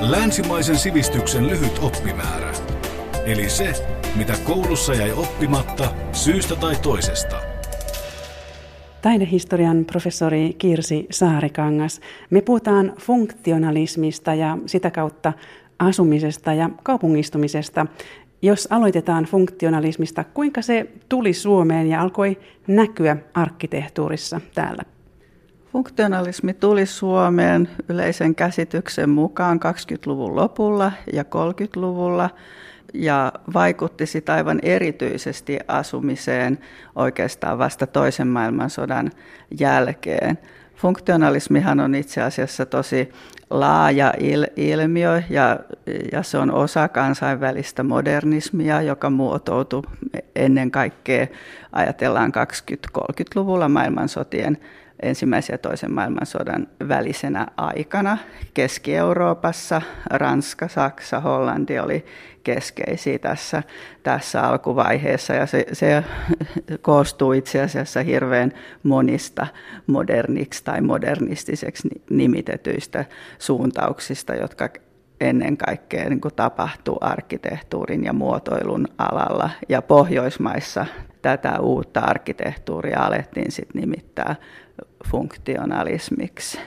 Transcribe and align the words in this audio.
Länsimaisen 0.00 0.78
sivistyksen 0.78 1.46
lyhyt 1.46 1.78
oppimäärä. 1.82 2.52
Eli 3.26 3.50
se, 3.50 3.72
mitä 4.16 4.32
koulussa 4.44 4.94
jäi 4.94 5.12
oppimatta 5.12 5.94
syystä 6.12 6.56
tai 6.56 6.76
toisesta. 6.76 7.36
Taidehistorian 9.02 9.84
professori 9.84 10.54
Kirsi 10.58 11.06
Saarikangas. 11.10 12.00
Me 12.30 12.40
puhutaan 12.40 12.92
funktionalismista 13.00 14.34
ja 14.34 14.58
sitä 14.66 14.90
kautta 14.90 15.32
asumisesta 15.78 16.52
ja 16.52 16.70
kaupungistumisesta. 16.82 17.86
Jos 18.42 18.68
aloitetaan 18.70 19.24
funktionalismista, 19.24 20.24
kuinka 20.24 20.62
se 20.62 20.86
tuli 21.08 21.32
Suomeen 21.32 21.86
ja 21.86 22.00
alkoi 22.00 22.38
näkyä 22.66 23.16
arkkitehtuurissa 23.34 24.40
täällä? 24.54 24.82
Funktionalismi 25.72 26.54
tuli 26.54 26.86
Suomeen 26.86 27.68
yleisen 27.88 28.34
käsityksen 28.34 29.10
mukaan 29.10 29.60
20-luvun 29.64 30.36
lopulla 30.36 30.92
ja 31.12 31.22
30-luvulla 31.22 32.30
ja 32.94 33.32
vaikutti 33.54 34.06
sitä 34.06 34.34
aivan 34.34 34.58
erityisesti 34.62 35.58
asumiseen 35.68 36.58
oikeastaan 36.96 37.58
vasta 37.58 37.86
toisen 37.86 38.28
maailmansodan 38.28 39.10
jälkeen. 39.60 40.38
Funktionalismihan 40.74 41.80
on 41.80 41.94
itse 41.94 42.22
asiassa 42.22 42.66
tosi 42.66 43.12
laaja 43.50 44.12
il- 44.18 44.52
ilmiö 44.56 45.22
ja, 45.30 45.60
ja 46.12 46.22
se 46.22 46.38
on 46.38 46.50
osa 46.50 46.88
kansainvälistä 46.88 47.82
modernismia, 47.82 48.82
joka 48.82 49.10
muotoutui 49.10 49.82
ennen 50.36 50.70
kaikkea, 50.70 51.26
ajatellaan 51.72 52.32
20-30-luvulla 53.00 53.68
maailmansotien 53.68 54.58
ensimmäisen 55.02 55.54
ja 55.54 55.58
toisen 55.58 55.92
maailmansodan 55.92 56.66
välisenä 56.88 57.46
aikana. 57.56 58.18
Keski-Euroopassa, 58.54 59.82
Ranska, 60.10 60.68
Saksa, 60.68 61.20
Hollanti 61.20 61.78
oli 61.78 62.04
keskeisiä 62.44 63.18
tässä, 63.18 63.62
tässä 64.02 64.42
alkuvaiheessa 64.42 65.34
ja 65.34 65.46
se, 65.46 65.66
se 65.72 66.04
koostuu 66.82 67.32
itse 67.32 67.62
asiassa 67.62 68.02
hirveän 68.02 68.52
monista 68.82 69.46
moderniksi 69.86 70.64
tai 70.64 70.80
modernistiseksi 70.80 71.88
nimitetyistä 72.10 73.04
suuntauksista, 73.38 74.34
jotka 74.34 74.68
ennen 75.20 75.56
kaikkea 75.56 76.08
niin 76.08 76.20
kuin 76.20 76.34
tapahtuu 76.34 76.98
arkkitehtuurin 77.00 78.04
ja 78.04 78.12
muotoilun 78.12 78.86
alalla. 78.98 79.50
Ja 79.68 79.82
Pohjoismaissa 79.82 80.86
tätä 81.22 81.60
uutta 81.60 82.00
arkkitehtuuria 82.00 83.00
alettiin 83.00 83.52
sitten 83.52 83.80
nimittää 83.80 84.36
funktionalismiksi. 85.06 86.58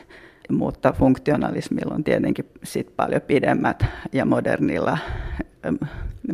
Mutta 0.50 0.94
funktionalismilla 0.94 1.96
on 1.96 2.04
tietenkin 2.04 2.46
sit 2.64 2.96
paljon 2.96 3.22
pidemmät 3.22 3.86
ja 4.12 4.26
modernilla 4.26 4.98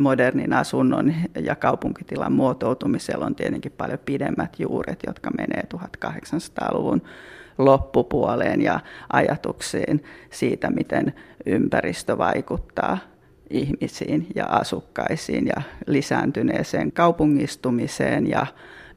modernin 0.00 0.52
asunnon 0.52 1.14
ja 1.40 1.54
kaupunkitilan 1.56 2.32
muotoutumisella 2.32 3.26
on 3.26 3.34
tietenkin 3.34 3.72
paljon 3.76 3.98
pidemmät 4.04 4.60
juuret, 4.60 4.98
jotka 5.06 5.30
menee 5.30 5.62
1800-luvun 5.74 7.02
loppupuoleen 7.58 8.62
ja 8.62 8.80
ajatuksiin 9.12 10.04
siitä, 10.30 10.70
miten 10.70 11.12
ympäristö 11.46 12.18
vaikuttaa 12.18 12.98
ihmisiin 13.50 14.26
ja 14.34 14.46
asukkaisiin 14.46 15.46
ja 15.46 15.62
lisääntyneeseen 15.86 16.92
kaupungistumiseen 16.92 18.26
ja 18.26 18.46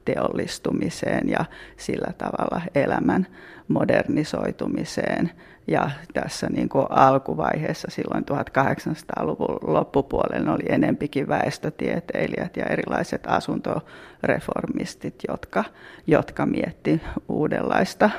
teollistumiseen 0.04 1.28
ja 1.28 1.44
sillä 1.76 2.12
tavalla 2.18 2.62
elämän 2.74 3.26
modernisoitumiseen. 3.68 5.30
Ja 5.66 5.90
tässä 6.14 6.46
niin 6.50 6.68
kuin 6.68 6.86
alkuvaiheessa 6.90 7.88
silloin 7.90 8.24
1800-luvun 8.24 9.58
loppupuolella 9.62 10.52
oli 10.52 10.64
enempikin 10.68 11.28
väestötieteilijät 11.28 12.56
ja 12.56 12.64
erilaiset 12.64 13.22
asuntoreformistit, 13.26 15.14
jotka, 15.28 15.64
jotka 16.06 16.46
mietti 16.46 17.02
uudenlaista 17.28 18.10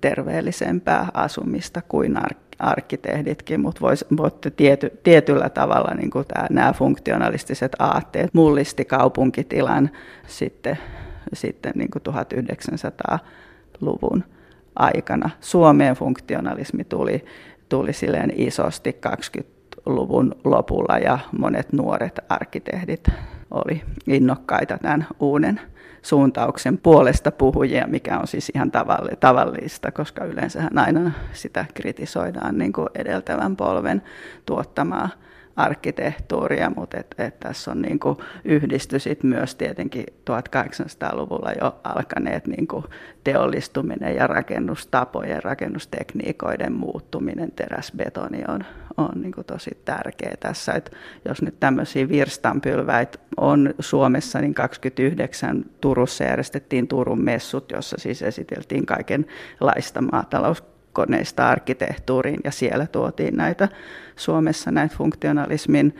terveellisempää 0.00 1.08
asumista 1.14 1.82
kuin 1.88 2.16
arkkitehditkin, 2.58 3.60
mutta 3.60 3.80
vois, 3.80 4.04
tiety, 4.56 5.00
tietyllä 5.02 5.48
tavalla 5.48 5.94
niin 5.94 6.10
nämä 6.50 6.72
funktionalistiset 6.72 7.72
aatteet 7.78 8.34
mullisti 8.34 8.84
kaupunkitilan 8.84 9.90
sitten, 10.26 10.78
sitten 11.32 11.72
niin 11.74 11.90
kuin 11.90 12.02
1900-luvun 12.14 14.24
aikana. 14.76 15.30
Suomeen 15.40 15.96
funktionalismi 15.96 16.84
tuli, 16.84 17.24
tuli 17.68 17.92
silleen 17.92 18.32
isosti 18.36 19.00
20-luvun 19.06 20.34
lopulla 20.44 20.98
ja 20.98 21.18
monet 21.38 21.72
nuoret 21.72 22.20
arkkitehdit 22.28 23.08
oli 23.50 23.82
innokkaita 24.06 24.78
tämän 24.78 25.06
uuden 25.20 25.60
suuntauksen 26.02 26.78
puolesta 26.78 27.30
puhujia, 27.30 27.86
mikä 27.86 28.18
on 28.18 28.26
siis 28.26 28.52
ihan 28.54 28.72
tavallista, 29.20 29.92
koska 29.92 30.24
yleensä 30.24 30.70
aina 30.76 31.10
sitä 31.32 31.64
kritisoidaan 31.74 32.58
niin 32.58 32.72
kuin 32.72 32.88
edeltävän 32.94 33.56
polven 33.56 34.02
tuottamaa 34.46 35.08
arkkitehtuuria, 35.56 36.70
mutta 36.76 36.96
et, 37.00 37.14
et 37.18 37.40
tässä 37.40 37.70
on 37.70 37.82
niin 37.82 38.00
yhdisty 38.44 38.98
sit 38.98 39.22
myös 39.22 39.54
tietenkin 39.54 40.04
1800-luvulla 40.30 41.52
jo 41.60 41.80
alkaneet 41.84 42.46
niin 42.46 42.68
teollistuminen 43.24 44.16
ja 44.16 44.26
rakennustapojen, 44.26 45.42
rakennustekniikoiden 45.42 46.72
muuttuminen, 46.72 47.52
teräsbetoni 47.52 48.42
on, 48.48 48.64
on 48.96 49.22
niin 49.22 49.32
tosi 49.46 49.70
tärkeä 49.84 50.34
tässä. 50.40 50.72
Et 50.72 50.96
jos 51.24 51.42
nyt 51.42 51.60
tämmöisiä 51.60 52.08
virstanpylväitä 52.08 53.18
on 53.36 53.74
Suomessa, 53.78 54.40
niin 54.40 54.54
29 54.54 55.64
Turussa 55.80 56.24
järjestettiin 56.24 56.88
Turun 56.88 57.24
messut, 57.24 57.72
jossa 57.72 57.96
siis 57.98 58.22
esiteltiin 58.22 58.86
kaikenlaista 58.86 60.02
maatalous 60.02 60.75
koneista 60.96 61.48
arkkitehtuuriin 61.48 62.40
ja 62.44 62.50
siellä 62.50 62.86
tuotiin 62.86 63.36
näitä 63.36 63.68
Suomessa 64.16 64.70
näitä 64.70 64.96
funktionalismin 64.96 65.96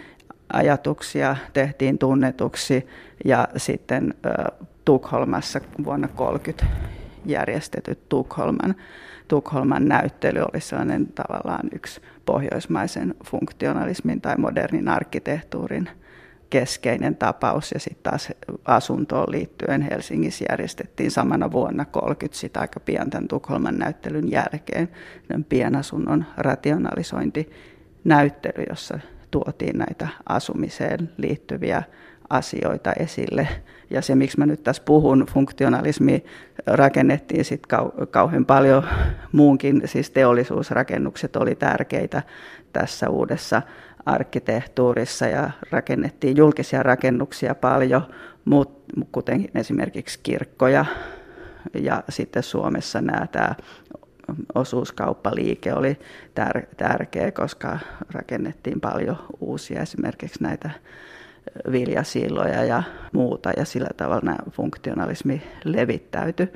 ajatuksia 0.53 1.37
tehtiin 1.53 1.99
tunnetuksi 1.99 2.87
ja 3.25 3.49
sitten 3.57 4.15
Tukholmassa 4.85 5.61
vuonna 5.85 6.09
30 6.09 6.67
järjestetyt 7.27 8.09
Tukholman, 8.09 8.75
Tukholman 9.29 9.89
näyttely 9.89 10.41
oli 10.41 10.61
sellainen 10.61 11.07
tavallaan 11.07 11.69
yksi 11.73 12.01
pohjoismaisen 12.27 13.15
funktionalismin 13.25 14.21
tai 14.21 14.37
modernin 14.37 14.89
arkkitehtuurin 14.89 15.89
keskeinen 16.51 17.17
tapaus 17.17 17.73
ja 17.73 17.81
sitten 17.81 18.03
taas 18.03 18.29
asuntoon 18.65 19.33
liittyen 19.33 19.83
Helsingissä 19.83 20.45
järjestettiin 20.51 21.11
samana 21.11 21.53
vuonna 21.53 21.85
30 21.85 22.39
sitä 22.39 22.61
aika 22.61 22.81
pian 22.81 23.11
tämän 23.11 23.29
Tukholman 23.29 23.79
näyttelyn 23.79 24.31
jälkeen 24.31 24.89
pienasunnon 25.49 26.25
rationalisointinäyttely, 26.37 28.65
jossa 28.69 28.99
tuotiin 29.31 29.79
näitä 29.79 30.09
asumiseen 30.29 31.11
liittyviä 31.17 31.83
asioita 32.31 32.93
esille. 32.93 33.49
Ja 33.91 34.03
se, 34.03 34.15
miksi 34.15 34.39
mä 34.39 34.47
nyt 34.47 34.63
tässä 34.63 34.83
puhun, 34.85 35.27
funktionalismi 35.33 36.25
rakennettiin 36.67 37.45
sitten 37.45 37.79
kau- 37.79 38.07
kauhean 38.07 38.47
paljon 38.47 38.85
muunkin, 39.33 39.83
siis 39.85 40.11
teollisuusrakennukset 40.11 41.37
oli 41.37 41.55
tärkeitä 41.55 42.23
tässä 42.73 43.09
uudessa 43.09 43.63
arkkitehtuurissa 44.07 45.27
ja 45.27 45.51
rakennettiin 45.71 46.37
julkisia 46.37 46.83
rakennuksia 46.83 47.55
paljon, 47.55 48.03
kuten 49.13 49.49
esimerkiksi 49.55 50.21
kirkkoja. 50.23 50.85
Ja 51.75 52.03
sitten 52.09 52.43
Suomessa 52.43 53.01
nämä, 53.01 53.27
tämä 53.27 53.55
osuuskauppaliike 54.55 55.73
oli 55.73 55.99
tär- 56.41 56.67
tärkeä, 56.77 57.33
koska 57.33 57.79
rakennettiin 58.13 58.81
paljon 58.81 59.17
uusia 59.41 59.83
esimerkiksi 59.83 60.43
näitä 60.43 60.71
viljasilloja 61.73 62.65
ja 62.65 62.83
muuta, 63.13 63.51
ja 63.57 63.65
sillä 63.65 63.91
tavalla 63.97 64.25
nämä 64.25 64.39
funktionalismi 64.51 65.43
levittäytyi 65.65 66.49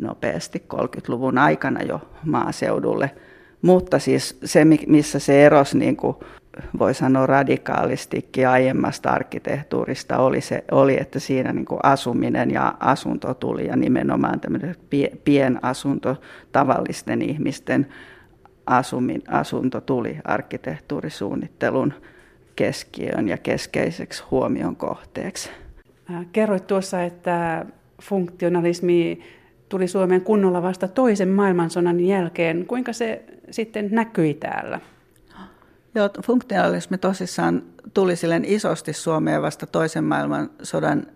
nopeasti 0.00 0.62
30-luvun 0.74 1.38
aikana 1.38 1.82
jo 1.82 2.00
maaseudulle. 2.24 3.10
Mutta 3.62 3.98
siis 3.98 4.38
se, 4.44 4.64
missä 4.86 5.18
se 5.18 5.46
erosi 5.46 5.78
niin 5.78 5.96
kuin 5.96 6.16
voi 6.78 6.94
sanoa 6.94 7.26
radikaalistikin 7.26 8.48
aiemmasta 8.48 9.10
arkkitehtuurista 9.10 10.18
oli, 10.18 10.40
se, 10.40 10.64
oli 10.70 11.00
että 11.00 11.18
siinä 11.18 11.52
niin 11.52 11.64
kuin 11.64 11.80
asuminen 11.82 12.50
ja 12.50 12.74
asunto 12.80 13.34
tuli 13.34 13.66
ja 13.66 13.76
nimenomaan 13.76 14.40
tämmöinen 14.40 14.76
pienasunto, 15.24 16.16
tavallisten 16.52 17.22
ihmisten 17.22 17.86
asumin, 18.66 19.22
asunto 19.28 19.80
tuli 19.80 20.18
arkkitehtuurisuunnittelun 20.24 21.92
keskiöön 22.56 23.28
ja 23.28 23.38
keskeiseksi 23.38 24.24
huomion 24.30 24.76
kohteeksi. 24.76 25.50
Kerroit 26.32 26.66
tuossa, 26.66 27.02
että 27.02 27.66
funktionalismi 28.02 29.20
tuli 29.68 29.88
Suomeen 29.88 30.20
kunnolla 30.20 30.62
vasta 30.62 30.88
toisen 30.88 31.28
maailmansodan 31.28 32.00
jälkeen. 32.00 32.66
Kuinka 32.66 32.92
se 32.92 33.22
sitten 33.50 33.88
näkyi 33.90 34.34
täällä? 34.34 34.80
Joo, 35.94 36.10
funktionalismi 36.26 36.98
tosissaan 36.98 37.62
tuli 37.94 38.16
silleen 38.16 38.44
isosti 38.44 38.92
Suomeen 38.92 39.42
vasta 39.42 39.66
toisen 39.66 40.04
maailmansodan 40.04 41.06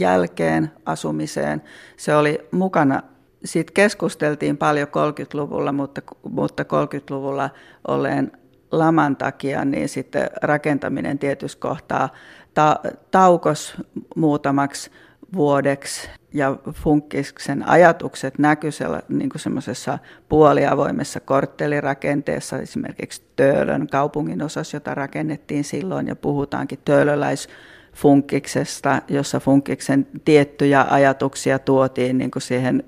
jälkeen 0.00 0.72
asumiseen. 0.86 1.62
Se 1.96 2.16
oli 2.16 2.38
mukana, 2.50 3.02
siitä 3.44 3.72
keskusteltiin 3.74 4.56
paljon 4.56 4.88
30-luvulla, 4.88 5.72
mutta, 5.72 6.02
mutta 6.30 6.62
30-luvulla 6.62 7.50
olleen 7.88 8.32
laman 8.72 9.16
takia, 9.16 9.64
niin 9.64 9.88
sitten 9.88 10.30
rakentaminen 10.42 11.18
tietysti 11.18 11.60
kohtaa 11.60 12.08
ta- 12.54 12.80
taukos 13.10 13.74
muutamaksi 14.16 14.90
vuodeksi 15.34 16.08
ja 16.34 16.56
Funkkiksen 16.72 17.68
ajatukset 17.68 18.38
näkyivät 18.38 19.08
niin 19.08 19.30
semmoisessa 19.36 19.98
puoliavoimessa 20.28 21.20
korttelirakenteessa, 21.20 22.58
esimerkiksi 22.58 23.22
Töölön 23.36 23.86
kaupungin 23.86 24.42
osassa, 24.42 24.76
jota 24.76 24.94
rakennettiin 24.94 25.64
silloin 25.64 26.06
ja 26.06 26.16
puhutaankin 26.16 26.78
töölöläis 26.84 27.48
Funkiksesta, 27.94 29.02
jossa 29.08 29.40
Funkiksen 29.40 30.06
tiettyjä 30.24 30.86
ajatuksia 30.90 31.58
tuotiin 31.58 32.18
niin 32.18 32.30
kuin 32.30 32.42
siihen 32.42 32.84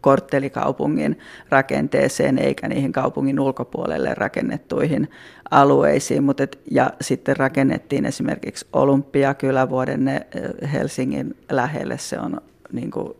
korttelikaupungin 0.00 1.18
rakenteeseen 1.48 2.38
eikä 2.38 2.68
niihin 2.68 2.92
kaupungin 2.92 3.40
ulkopuolelle 3.40 4.14
rakennettuihin 4.14 5.10
alueisiin. 5.50 6.24
Mutta 6.24 6.42
et, 6.42 6.58
ja 6.70 6.90
sitten 7.00 7.36
rakennettiin 7.36 8.06
esimerkiksi 8.06 8.66
Olympiakylävuoden 8.72 10.10
Helsingin 10.72 11.36
lähelle. 11.50 11.98
Se 11.98 12.18
on 12.18 12.40
niin 12.72 12.90
kuin 12.90 13.12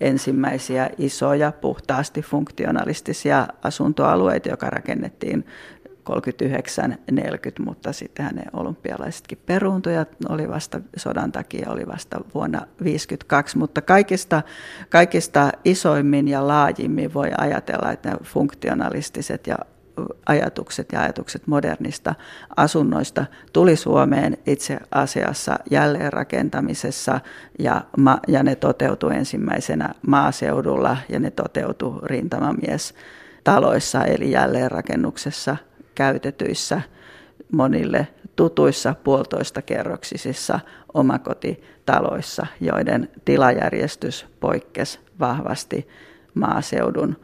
ensimmäisiä 0.00 0.90
isoja 0.98 1.52
puhtaasti 1.52 2.22
funktionalistisia 2.22 3.46
asuntoalueita, 3.62 4.48
joka 4.48 4.70
rakennettiin 4.70 5.46
39-40, 6.06 7.64
mutta 7.64 7.92
sittenhän 7.92 8.34
ne 8.34 8.44
olympialaisetkin 8.52 9.38
peruuntuja 9.46 10.06
oli 10.28 10.48
vasta 10.48 10.80
sodan 10.96 11.32
takia, 11.32 11.70
oli 11.70 11.86
vasta 11.86 12.20
vuonna 12.34 12.58
1952, 12.58 13.58
mutta 13.58 13.80
kaikista, 13.80 14.42
kaikista 14.88 15.52
isoimmin 15.64 16.28
ja 16.28 16.48
laajimmin 16.48 17.14
voi 17.14 17.30
ajatella, 17.38 17.92
että 17.92 18.10
ne 18.10 18.16
funktionalistiset 18.22 19.46
ja 19.46 19.56
ajatukset 20.26 20.92
ja 20.92 21.00
ajatukset 21.00 21.46
modernista 21.46 22.14
asunnoista 22.56 23.26
tuli 23.52 23.76
Suomeen 23.76 24.38
itse 24.46 24.78
asiassa 24.90 25.58
jälleenrakentamisessa 25.70 27.20
ja, 27.58 27.84
ma, 27.98 28.18
ja 28.28 28.42
ne 28.42 28.54
toteutui 28.54 29.16
ensimmäisenä 29.16 29.94
maaseudulla 30.06 30.96
ja 31.08 31.20
ne 31.20 31.30
toteutui 31.30 32.00
rintamamies 32.02 32.94
taloissa 33.44 34.04
eli 34.04 34.30
jälleenrakennuksessa 34.30 35.56
käytetyissä 35.96 36.82
monille 37.52 38.08
tutuissa 38.36 38.94
puolitoista 39.04 39.62
kerroksisissa 39.62 40.60
omakotitaloissa, 40.94 42.46
joiden 42.60 43.08
tilajärjestys 43.24 44.26
poikkesi 44.40 44.98
vahvasti 45.20 45.88
maaseudun 46.34 47.16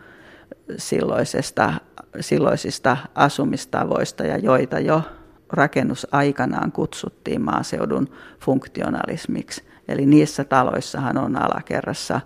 silloisesta, 0.76 1.74
silloisista 2.20 2.96
asumistavoista 3.14 4.24
ja 4.24 4.38
joita 4.38 4.80
jo 4.80 5.02
rakennusaikanaan 5.50 6.72
kutsuttiin 6.72 7.42
maaseudun 7.42 8.08
funktionalismiksi. 8.40 9.64
Eli 9.88 10.06
niissä 10.06 10.44
taloissahan 10.44 11.18
on 11.18 11.36
alakerrassa 11.36 12.20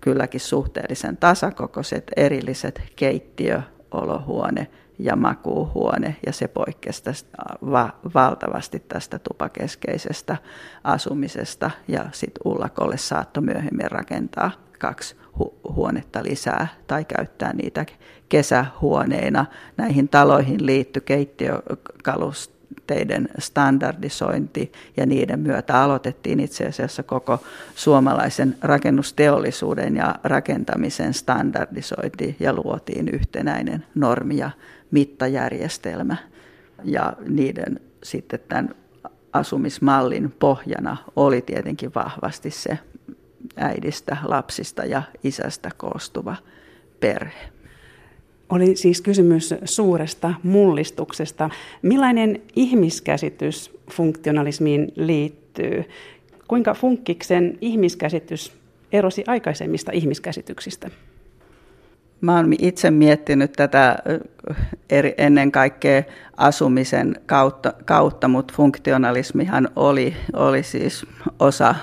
kylläkin 0.00 0.40
suhteellisen 0.40 1.16
tasakokoiset 1.16 2.10
erilliset 2.16 2.82
keittiö, 2.96 3.62
olohuone 3.90 4.66
ja 5.04 5.16
makuuhuone, 5.16 6.16
ja 6.26 6.32
se 6.32 6.48
poikkesi 6.48 7.04
tästä 7.04 7.28
va- 7.70 7.98
valtavasti 8.14 8.80
tästä 8.88 9.18
tupakeskeisestä 9.18 10.36
asumisesta, 10.84 11.70
ja 11.88 12.04
sitten 12.12 12.42
Ullakolle 12.44 12.96
saattoi 12.96 13.42
myöhemmin 13.42 13.90
rakentaa 13.90 14.50
kaksi 14.78 15.16
hu- 15.38 15.72
huonetta 15.74 16.22
lisää 16.22 16.68
tai 16.86 17.04
käyttää 17.04 17.52
niitä 17.52 17.86
kesähuoneina. 18.28 19.46
Näihin 19.76 20.08
taloihin 20.08 20.66
liittyi 20.66 21.02
keittiökalusteiden 22.90 23.28
standardisointi 23.38 24.72
ja 24.96 25.06
niiden 25.06 25.40
myötä 25.40 25.82
aloitettiin 25.82 26.40
itse 26.40 26.66
asiassa 26.66 27.02
koko 27.02 27.38
suomalaisen 27.74 28.56
rakennusteollisuuden 28.60 29.96
ja 29.96 30.14
rakentamisen 30.24 31.14
standardisointi 31.14 32.36
ja 32.40 32.52
luotiin 32.52 33.08
yhtenäinen 33.08 33.84
normi 33.94 34.36
ja 34.36 34.50
mittajärjestelmä 34.90 36.16
ja 36.84 37.12
niiden 37.28 37.80
sitten 38.02 38.40
tämän 38.48 38.74
asumismallin 39.32 40.30
pohjana 40.38 40.96
oli 41.16 41.42
tietenkin 41.42 41.92
vahvasti 41.94 42.50
se 42.50 42.78
äidistä, 43.56 44.16
lapsista 44.24 44.84
ja 44.84 45.02
isästä 45.24 45.70
koostuva 45.76 46.36
perhe. 47.00 47.59
Oli 48.50 48.76
siis 48.76 49.00
kysymys 49.00 49.54
suuresta 49.64 50.34
mullistuksesta. 50.42 51.50
Millainen 51.82 52.42
ihmiskäsitys 52.56 53.78
funktionalismiin 53.90 54.92
liittyy? 54.96 55.84
Kuinka 56.48 56.74
funkkiksen 56.74 57.58
ihmiskäsitys 57.60 58.52
erosi 58.92 59.24
aikaisemmista 59.26 59.92
ihmiskäsityksistä? 59.92 60.90
Mä 62.20 62.36
oon 62.36 62.52
itse 62.58 62.90
miettinyt 62.90 63.52
tätä 63.52 63.96
eri, 64.90 65.14
ennen 65.18 65.52
kaikkea 65.52 66.02
asumisen 66.36 67.16
kautta, 67.26 67.74
kautta 67.84 68.28
mutta 68.28 68.54
funktionalismihan 68.56 69.68
oli, 69.76 70.16
oli 70.32 70.62
siis 70.62 71.06
osa 71.38 71.74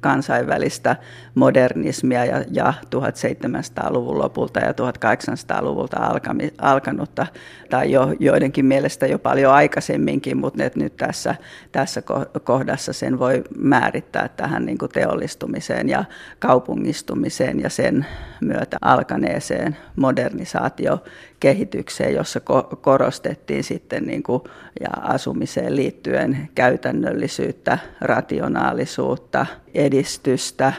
kansainvälistä 0.00 0.96
modernismia 1.34 2.24
ja, 2.24 2.44
ja 2.50 2.74
1700-luvun 2.96 4.18
lopulta 4.18 4.60
ja 4.60 4.72
1800-luvulta 4.72 5.96
alkami, 5.96 6.52
alkanutta, 6.58 7.26
tai 7.70 7.92
jo 7.92 8.14
joidenkin 8.20 8.66
mielestä 8.66 9.06
jo 9.06 9.18
paljon 9.18 9.52
aikaisemminkin, 9.52 10.36
mutta 10.36 10.62
nyt 10.74 10.96
tässä, 10.96 11.34
tässä 11.72 12.02
kohdassa 12.44 12.92
sen 12.92 13.18
voi 13.18 13.44
määrittää 13.58 14.28
tähän 14.28 14.66
niin 14.66 14.78
kuin 14.78 14.92
teollistumiseen 14.92 15.88
ja 15.88 16.04
kaupungistumiseen 16.38 17.60
ja 17.60 17.70
sen 17.70 18.06
myötä 18.40 18.76
alkaneeseen 18.82 19.76
modernisaatio 19.96 20.98
kehitykseen, 21.40 22.14
jossa 22.14 22.40
korostettiin 22.80 23.64
sitten 23.64 24.04
niin 24.04 24.22
kuin, 24.22 24.42
ja 24.80 24.90
asumiseen 25.02 25.76
liittyen 25.76 26.48
käytännöllisyyttä, 26.54 27.78
rationaalisuutta, 28.00 29.46
edistystä, 29.74 30.72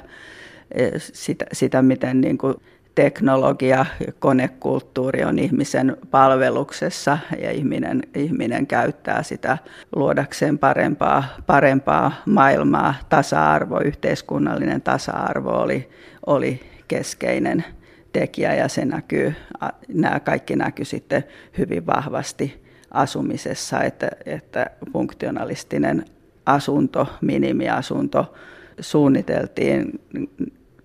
e, 0.71 0.89
sitä, 0.99 1.45
sitä 1.53 1.81
miten 1.81 2.21
niin 2.21 2.37
kuin 2.37 2.55
teknologia 2.95 3.85
konekulttuuri 4.19 5.23
on 5.23 5.39
ihmisen 5.39 5.97
palveluksessa 6.11 7.17
ja 7.41 7.51
ihminen, 7.51 8.01
ihminen 8.15 8.67
käyttää 8.67 9.23
sitä 9.23 9.57
luodakseen 9.95 10.57
parempaa, 10.57 11.23
parempaa 11.45 12.11
maailmaa. 12.25 12.95
Tasa-arvo, 13.09 13.79
yhteiskunnallinen 13.79 14.81
tasa-arvo 14.81 15.49
oli, 15.49 15.89
oli 16.25 16.59
keskeinen 16.87 17.65
tekijä 18.13 18.55
ja 18.55 18.67
se 18.67 18.85
näkyy, 18.85 19.33
nämä 19.87 20.19
kaikki 20.19 20.55
näkyy 20.55 20.85
sitten 20.85 21.23
hyvin 21.57 21.85
vahvasti 21.85 22.63
asumisessa, 22.91 23.81
että, 23.81 24.09
että 24.25 24.65
funktionalistinen 24.93 26.05
asunto, 26.45 27.07
minimiasunto 27.21 28.33
suunniteltiin 28.79 30.01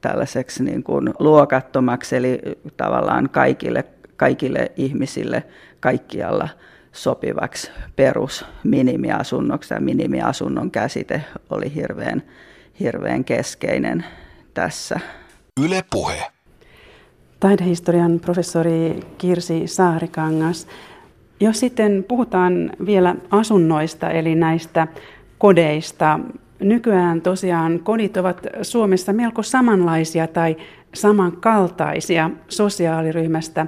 tällaiseksi 0.00 0.64
niin 0.64 0.82
kuin 0.82 1.14
luokattomaksi, 1.18 2.16
eli 2.16 2.40
tavallaan 2.76 3.28
kaikille, 3.30 3.84
kaikille 4.16 4.72
ihmisille 4.76 5.42
kaikkialla 5.80 6.48
sopivaksi 6.92 7.70
perus 7.96 8.44
minimiasunnoksi. 8.64 9.74
Ja 9.74 9.80
minimiasunnon 9.80 10.70
käsite 10.70 11.24
oli 11.50 11.74
hirveän, 11.74 12.22
hirveän 12.80 13.24
keskeinen 13.24 14.04
tässä. 14.54 15.00
Yle 15.64 15.84
Puhe. 15.90 16.33
Taidehistorian 17.44 18.20
professori 18.20 19.00
Kirsi 19.18 19.66
Saarikangas. 19.66 20.66
Jos 21.40 21.60
sitten 21.60 22.04
puhutaan 22.08 22.70
vielä 22.86 23.14
asunnoista, 23.30 24.10
eli 24.10 24.34
näistä 24.34 24.86
kodeista, 25.38 26.20
nykyään 26.60 27.20
tosiaan 27.20 27.80
kodit 27.80 28.16
ovat 28.16 28.46
Suomessa 28.62 29.12
melko 29.12 29.42
samanlaisia 29.42 30.26
tai 30.26 30.56
samankaltaisia 30.94 32.30
sosiaaliryhmästä 32.48 33.66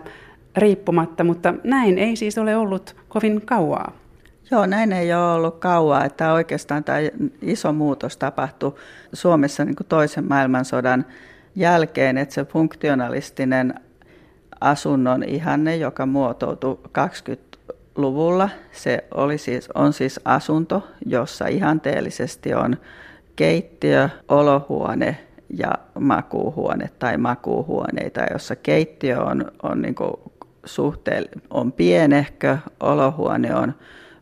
riippumatta, 0.57 1.25
mutta 1.25 1.55
näin 1.65 1.99
ei 1.99 2.17
siis 2.17 2.39
ole 2.39 2.57
ollut 2.57 2.97
kovin 3.09 3.43
kauaa. 3.47 3.93
Joo, 4.51 4.67
näin 4.67 4.93
ei 4.93 5.15
ole 5.15 5.33
ollut 5.33 5.59
kauaa, 5.59 6.05
että 6.05 6.33
oikeastaan 6.33 6.85
tämä 6.85 6.99
iso 7.43 7.73
muutos 7.73 8.17
tapahtui 8.17 8.75
Suomessa 9.13 9.65
niin 9.65 9.77
kuin 9.77 9.87
toisen 9.87 10.29
maailmansodan 10.29 11.05
jälkeen, 11.57 12.19
että 12.19 12.35
se 12.35 12.45
funktionalistinen 12.45 13.75
asunnon 14.61 15.23
ihanne, 15.23 15.77
joka 15.77 16.07
muotoutui 16.07 16.79
luvulla 17.97 18.49
Se 18.73 19.05
oli 19.15 19.39
siis, 19.39 19.69
on 19.75 19.93
siis 19.93 20.21
asunto, 20.25 20.89
jossa 21.07 21.47
ihanteellisesti 21.47 22.55
on 22.55 22.77
keittiö, 23.37 24.09
olohuone 24.29 25.17
ja 25.59 25.73
makuuhuone 26.01 26.91
tai 26.99 27.17
makuuhuoneita, 27.17 28.21
jossa 28.33 28.57
keittiö 28.57 29.23
on, 29.23 29.53
on 29.63 29.83
niin 29.83 29.95
suhteen 30.65 31.25
on 31.51 31.73
pienehkö, 31.73 32.59
olohuone 32.81 33.55
on 33.55 33.75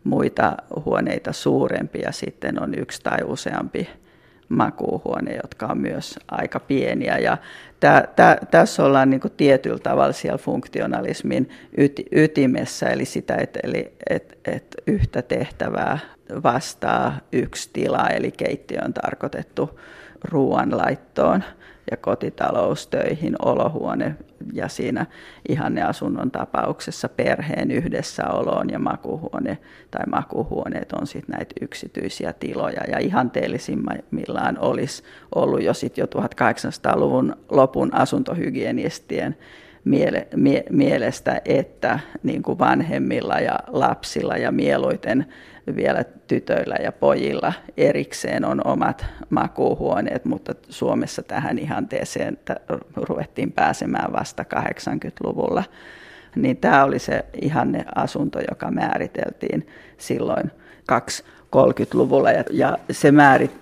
muita 0.05 0.57
huoneita 0.85 1.33
suurempi 1.33 2.01
ja 2.01 2.13
sitten 2.13 2.63
on 2.63 2.75
yksi 2.79 3.01
tai 3.03 3.19
useampi 3.25 3.89
makuuhuone, 4.49 5.39
jotka 5.43 5.67
on 5.67 5.79
myös 5.79 6.19
aika 6.29 6.61
pieniä. 6.61 7.19
Ja 7.19 7.39
tää, 7.81 8.09
tää, 8.17 8.39
tässä 8.51 8.85
ollaan 8.85 9.11
niin 9.11 9.21
tietyllä 9.37 9.79
tavalla 9.79 10.13
siellä 10.13 10.39
funktionalismin 10.39 11.51
yti, 11.77 12.05
ytimessä, 12.13 12.87
eli 12.87 13.05
sitä, 13.05 13.37
että 13.37 13.61
eli, 13.63 13.93
et, 14.11 14.39
et 14.45 14.75
yhtä 14.87 15.23
tehtävää 15.23 15.99
vastaa 16.43 17.19
yksi 17.33 17.71
tila, 17.73 18.09
eli 18.09 18.31
keittiö 18.31 18.81
on 18.85 18.95
tarkoitettu 18.95 19.81
ruoanlaittoon 20.25 21.45
ja 21.91 21.97
kotitaloustöihin, 21.97 23.37
olohuone 23.43 24.17
ja 24.53 24.69
siinä 24.69 25.07
ihanneasunnon 25.49 26.31
tapauksessa 26.31 27.09
perheen 27.09 27.71
yhdessäoloon 27.71 28.71
ja 28.71 28.79
makuhuone 28.79 29.59
tai 29.91 30.07
makuhuoneet 30.07 30.93
on 30.93 31.07
sitten 31.07 31.37
näitä 31.37 31.55
yksityisiä 31.61 32.33
tiloja. 32.33 32.81
Ja 32.91 32.99
ihanteellisimmillaan 32.99 34.59
olisi 34.59 35.03
ollut 35.35 35.63
jo 35.63 35.75
sitten 35.75 36.03
jo 36.03 36.23
1800-luvun 36.23 37.37
lopun 37.51 37.95
asuntohygienistien 37.95 39.37
miele, 39.85 40.29
mie, 40.37 40.65
mielestä, 40.71 41.41
että 41.45 42.01
niin 42.23 42.43
kuin 42.43 42.59
vanhemmilla 42.59 43.41
ja 43.41 43.59
lapsilla 43.67 44.37
ja 44.37 44.53
mieluiten 44.53 45.27
vielä 45.77 46.05
tytöillä 46.29 46.77
ja 46.83 46.93
pojilla 46.93 47.53
erikseen 47.77 48.45
on 48.45 48.67
omat 48.67 49.07
makuuhuoneet, 49.31 50.25
mutta 50.25 50.55
Suomessa 50.69 51.23
tähän 51.23 51.59
ihanteeseen 51.59 52.39
ruvettiin 52.97 53.53
pääsemään 53.53 54.13
vasta 54.13 54.45
80-luvulla. 54.55 55.65
Niin 56.37 56.57
tämä 56.57 56.85
oli 56.85 56.99
se 56.99 57.25
ihanne 57.43 57.85
asunto, 57.95 58.39
joka 58.51 58.71
määriteltiin 58.71 59.67
silloin 59.97 60.51
230-luvulla 60.93 62.31
ja, 62.31 62.45
ja 62.51 62.79
se 62.91 63.13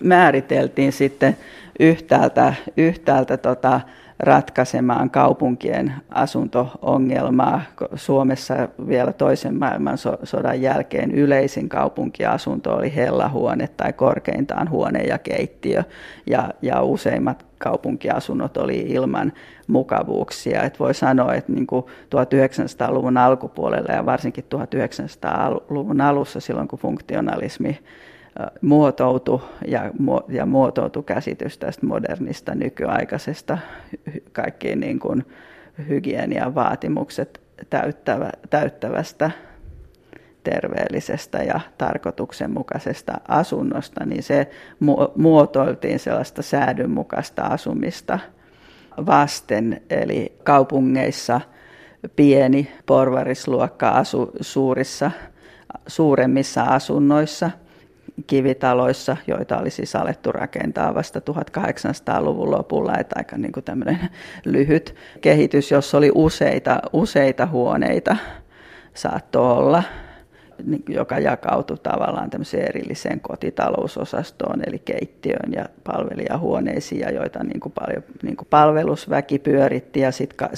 määriteltiin 0.01 0.93
sitten 0.93 1.37
yhtäältä, 1.81 2.55
yhtäältä 2.77 3.37
tota, 3.37 3.81
ratkaisemaan 4.23 5.11
kaupunkien 5.11 5.93
asunto-ongelmaa. 6.11 7.63
Suomessa 7.95 8.69
vielä 8.89 9.13
toisen 9.13 9.59
maailmansodan 9.59 10.63
jälkeen 10.63 11.11
yleisin 11.11 11.69
kaupunkiasunto 11.69 12.75
oli 12.75 12.95
hellahuone 12.97 13.69
tai 13.69 13.93
korkeintaan 13.93 14.71
huone 14.71 15.03
ja 15.03 15.19
keittiö, 15.19 15.85
ja, 16.27 16.51
ja 16.63 16.83
useimmat 16.83 17.47
kaupunkiasunnot 17.59 18.57
oli 18.57 18.79
ilman 18.79 19.33
mukavuuksia. 19.67 20.63
Et 20.63 20.81
voi 20.81 20.95
sanoa, 20.95 21.35
että 21.35 21.53
niin 21.53 21.67
kuin 21.67 21.85
1900-luvun 21.85 23.17
alkupuolella 23.17 23.93
ja 23.93 24.07
varsinkin 24.07 24.45
1900-luvun 24.55 26.01
alussa, 26.01 26.41
silloin 26.41 26.69
kun 26.69 26.79
funktionalismi 26.79 27.79
muotoutui 28.61 29.41
ja, 29.67 29.91
ja 30.29 30.47
muotoutui 30.47 31.03
käsitys 31.03 31.59
tästä 31.59 31.87
modernista 31.87 32.55
nykyaikaisesta 32.55 33.59
kaikkiin 34.33 34.81
niin 34.81 34.99
kuin 34.99 35.27
hygienian 35.89 36.55
vaatimukset 36.55 37.41
täyttävä, 37.71 38.31
täyttävästä 38.51 39.31
terveellisestä 40.45 41.39
ja 41.39 41.61
tarkoituksenmukaisesta 41.79 43.13
asunnosta, 43.29 44.07
niin 44.07 44.23
se 44.23 44.51
muotoiltiin 45.17 45.99
sellaista 45.99 46.43
säädynmukaista 46.43 47.43
asumista 47.43 48.19
vasten. 49.07 49.83
Eli 49.91 50.33
kaupungeissa 50.45 51.41
pieni 52.17 52.73
porvarisluokka 52.87 53.89
asu 53.89 54.31
suurissa, 54.41 55.11
suuremmissa 55.87 56.63
asunnoissa– 56.63 57.51
kivitaloissa, 58.27 59.17
joita 59.27 59.59
oli 59.59 59.71
siis 59.71 59.97
alettu 59.97 60.33
rakentaa 60.33 60.95
vasta 60.95 61.21
1800-luvun 61.21 62.51
lopulla, 62.51 62.99
että 62.99 63.15
aika 63.19 63.37
niin 63.39 63.53
kuin 63.53 63.65
tämmöinen 63.65 63.99
lyhyt 64.45 64.95
kehitys, 65.21 65.71
jossa 65.71 65.99
oli 65.99 66.13
useita, 66.15 66.81
useita 66.93 67.47
huoneita 67.47 68.17
saattoi 68.95 69.53
olla 69.53 69.83
niin 70.67 70.85
joka 70.89 71.19
jakautui 71.19 71.77
tavallaan 71.83 72.31
tämmöiseen 72.31 72.69
erilliseen 72.69 73.21
kotitalousosastoon, 73.21 74.63
eli 74.67 74.79
keittiöön 74.79 75.53
ja 75.53 75.65
palvelijahuoneisiin, 75.85 77.01
ja 77.01 77.11
joita 77.11 77.45
niin 77.45 77.61
kuin 77.61 77.73
paljon 77.73 78.03
niin 78.23 78.37
kuin 78.37 78.49
palvelusväki 78.51 79.39
pyöritti, 79.39 80.01
ja 80.01 80.13
sitten 80.13 80.49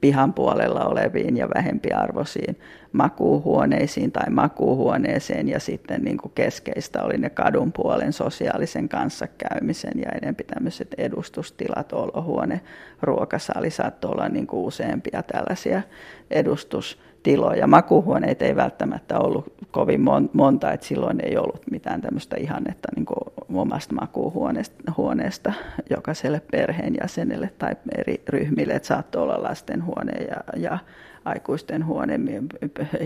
pihan 0.00 0.34
puolella 0.34 0.84
oleviin 0.84 1.36
ja 1.36 1.48
vähempiarvoisiin 1.54 2.56
makuuhuoneisiin 2.92 4.12
tai 4.12 4.30
makuuhuoneeseen, 4.30 5.48
ja 5.48 5.60
sitten 5.60 6.02
niin 6.02 6.18
kuin 6.18 6.32
keskeistä 6.34 7.02
oli 7.02 7.18
ne 7.18 7.30
kadun 7.30 7.72
puolen 7.72 8.12
sosiaalisen 8.12 8.88
kanssakäymisen 8.88 9.92
ja 9.96 10.10
enempi 10.22 10.44
tämmöiset 10.44 10.94
edustustilat, 10.98 11.92
olohuone, 11.92 12.60
ruokasali, 13.02 13.70
saattoi 13.70 14.10
olla 14.10 14.28
niin 14.28 14.46
kuin 14.46 14.64
useampia 14.66 15.22
tällaisia 15.22 15.82
edustus 16.30 16.98
tiloja. 17.24 17.66
Makuuhuoneita 17.66 18.44
ei 18.44 18.56
välttämättä 18.56 19.18
ollut 19.18 19.54
kovin 19.70 20.00
monta, 20.32 20.72
että 20.72 20.86
silloin 20.86 21.20
ei 21.22 21.36
ollut 21.36 21.60
mitään 21.70 22.00
tämmöistä 22.00 22.36
ihannetta 22.36 22.88
niin 22.96 23.06
kuin 23.06 23.34
omasta 23.54 23.94
makuuhuoneesta 23.94 25.52
jokaiselle 25.90 26.42
perheenjäsenelle 26.50 27.50
tai 27.58 27.76
eri 27.98 28.22
ryhmille, 28.28 28.72
että 28.72 28.86
saattoi 28.86 29.22
olla 29.22 29.42
lastenhuone 29.42 30.12
ja, 30.12 30.36
ja 30.56 30.78
aikuisten 31.24 31.86
huone. 31.86 32.20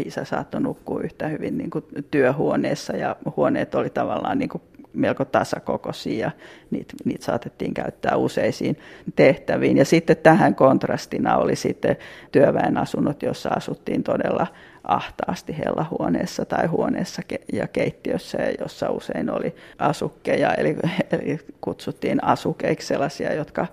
Isä 0.04 0.24
saattoi 0.24 0.60
nukkua 0.60 1.00
yhtä 1.00 1.28
hyvin 1.28 1.58
niin 1.58 1.70
kuin 1.70 1.84
työhuoneessa 2.10 2.96
ja 2.96 3.16
huoneet 3.36 3.74
oli 3.74 3.90
tavallaan 3.90 4.38
niin 4.38 4.48
kuin 4.48 4.62
melko 4.92 5.24
tasakokoisia 5.24 6.26
ja 6.26 6.30
niitä, 6.70 6.94
niitä 7.04 7.24
saatettiin 7.24 7.74
käyttää 7.74 8.16
useisiin 8.16 8.78
tehtäviin. 9.16 9.76
Ja 9.76 9.84
sitten 9.84 10.16
tähän 10.16 10.54
kontrastina 10.54 11.36
oli 11.36 11.56
sitten 11.56 11.96
työväen 12.32 12.78
asunnot, 12.78 13.22
jossa 13.22 13.48
asuttiin 13.48 14.02
todella 14.02 14.46
ahtaasti 14.84 15.58
hellahuoneessa 15.58 16.44
tai 16.44 16.66
huoneessa 16.66 17.22
ja 17.52 17.68
keittiössä, 17.68 18.38
jossa 18.60 18.90
usein 18.90 19.30
oli 19.30 19.54
asukkeja, 19.78 20.54
eli, 20.54 20.76
eli 21.10 21.38
kutsuttiin 21.60 22.24
asukeiksi 22.24 22.86
sellaisia, 22.86 23.34
jotka 23.34 23.66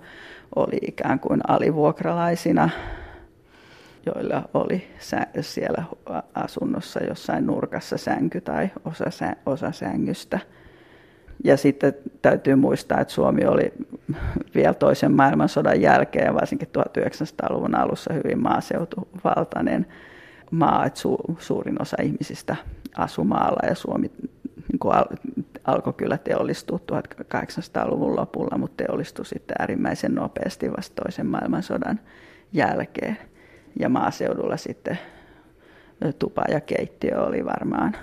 oli 0.56 0.78
ikään 0.82 1.20
kuin 1.20 1.40
alivuokralaisina 1.48 2.70
joilla 4.06 4.48
oli 4.54 4.88
siellä 5.40 5.84
asunnossa 6.34 7.00
jossain 7.00 7.46
nurkassa 7.46 7.98
sänky 7.98 8.40
tai 8.40 8.70
osa, 8.84 9.04
osa 9.46 9.72
sängystä. 9.72 10.38
Ja 11.44 11.56
sitten 11.56 11.94
täytyy 12.22 12.54
muistaa, 12.54 13.00
että 13.00 13.14
Suomi 13.14 13.44
oli 13.44 13.72
vielä 14.54 14.74
toisen 14.74 15.12
maailmansodan 15.12 15.80
jälkeen 15.80 16.34
varsinkin 16.34 16.68
1900-luvun 16.78 17.74
alussa 17.74 18.14
hyvin 18.14 18.42
maaseutuvaltainen 18.42 19.86
maa, 20.50 20.84
että 20.86 21.00
su, 21.00 21.16
suurin 21.38 21.82
osa 21.82 21.96
ihmisistä 22.02 22.56
asui 22.96 23.24
maalla 23.24 23.68
ja 23.68 23.74
Suomi 23.74 24.10
niin 24.72 24.78
kuin 24.80 24.94
al, 24.94 25.04
alkoi 25.64 25.92
kyllä 25.92 26.18
teollistua 26.18 26.80
1800-luvun 26.92 28.16
lopulla, 28.16 28.58
mutta 28.58 28.84
teollistui 28.84 29.26
sitten 29.26 29.56
äärimmäisen 29.58 30.14
nopeasti 30.14 30.72
vasta 30.72 31.02
toisen 31.02 31.26
maailmansodan 31.26 32.00
jälkeen. 32.52 33.18
Ja 33.80 33.88
maaseudulla 33.88 34.56
sitten 34.56 34.98
tupa 36.18 36.42
ja 36.48 36.60
keittiö 36.60 37.22
oli 37.22 37.44
varmaan 37.44 37.96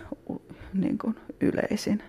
niin 0.74 0.98
kuin 0.98 1.16
yleisin 1.42 2.04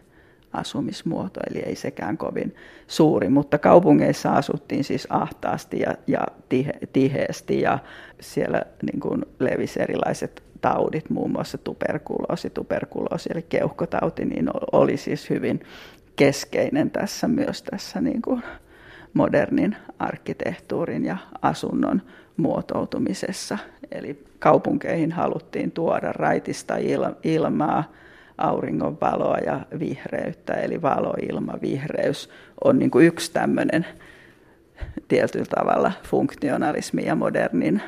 asumismuoto, 0.54 1.40
eli 1.50 1.58
ei 1.58 1.76
sekään 1.76 2.18
kovin 2.18 2.54
suuri, 2.86 3.28
mutta 3.28 3.58
kaupungeissa 3.58 4.32
asuttiin 4.32 4.84
siis 4.84 5.06
ahtaasti 5.10 5.80
ja, 5.80 5.94
ja 6.06 6.26
tihe, 6.48 6.72
tiheesti 6.92 7.60
ja 7.60 7.78
siellä 8.20 8.62
niin 8.82 9.00
kuin 9.00 9.22
levisi 9.38 9.82
erilaiset 9.82 10.42
taudit, 10.60 11.10
muun 11.10 11.30
muassa 11.30 11.58
tuberkuloosi, 11.58 12.50
tuberkuloosi 12.50 13.28
eli 13.32 13.42
keuhkotauti, 13.42 14.24
niin 14.24 14.50
oli 14.72 14.96
siis 14.96 15.30
hyvin 15.30 15.60
keskeinen 16.16 16.90
tässä 16.90 17.28
myös 17.28 17.62
tässä 17.62 18.00
niin 18.00 18.22
kuin 18.22 18.42
modernin 19.14 19.76
arkkitehtuurin 19.98 21.04
ja 21.04 21.16
asunnon 21.42 22.02
muotoutumisessa. 22.36 23.58
Eli 23.90 24.24
kaupunkeihin 24.38 25.12
haluttiin 25.12 25.70
tuoda 25.72 26.12
raitista 26.12 26.74
ilmaa, 27.24 27.92
auringon 28.38 28.98
valoa 29.00 29.38
ja 29.38 29.60
vihreyttä, 29.78 30.54
eli 30.54 30.82
valo, 30.82 31.14
ilma, 31.30 31.52
vihreys 31.62 32.30
on 32.64 32.78
niin 32.78 32.90
kuin 32.90 33.06
yksi 33.06 33.32
tämmöinen 33.32 33.86
tietyllä 35.08 35.46
tavalla 35.56 35.92
funktionalismi 36.02 37.04
ja 37.04 37.14
modernin 37.14 37.82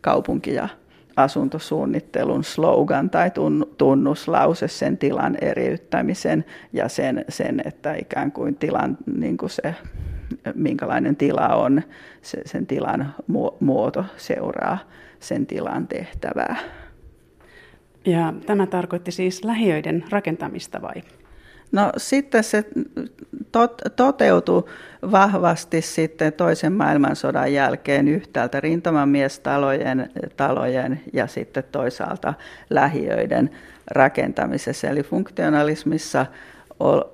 kaupunki- 0.00 0.54
ja 0.54 0.68
asuntosuunnittelun 1.16 2.44
slogan 2.44 3.10
tai 3.10 3.30
tunnuslause 3.78 4.68
sen 4.68 4.98
tilan 4.98 5.36
eriyttämisen 5.40 6.44
ja 6.72 6.88
sen, 6.88 7.24
sen 7.28 7.62
että 7.64 7.94
ikään 7.94 8.32
kuin 8.32 8.56
tilan 8.56 8.98
niin 9.16 9.36
kuin 9.36 9.50
se 9.50 9.74
minkälainen 10.54 11.16
tila 11.16 11.48
on, 11.48 11.82
se, 12.22 12.42
sen 12.46 12.66
tilan 12.66 13.14
muoto 13.60 14.04
seuraa 14.16 14.78
sen 15.20 15.46
tilan 15.46 15.88
tehtävää. 15.88 16.56
Ja 18.06 18.34
tämä 18.46 18.66
tarkoitti 18.66 19.12
siis 19.12 19.44
lähiöiden 19.44 20.04
rakentamista 20.10 20.82
vai? 20.82 21.02
No 21.72 21.92
sitten 21.96 22.44
se 22.44 22.64
tot, 23.52 23.82
toteutui 23.96 24.64
vahvasti 25.12 25.82
sitten 25.82 26.32
toisen 26.32 26.72
maailmansodan 26.72 27.52
jälkeen 27.52 28.08
yhtäältä 28.08 28.60
rintamamiestalojen 28.60 30.10
talojen 30.36 31.00
ja 31.12 31.26
sitten 31.26 31.64
toisaalta 31.72 32.34
lähiöiden 32.70 33.50
rakentamisessa. 33.90 34.88
Eli 34.88 35.02
funktionalismissa 35.02 36.26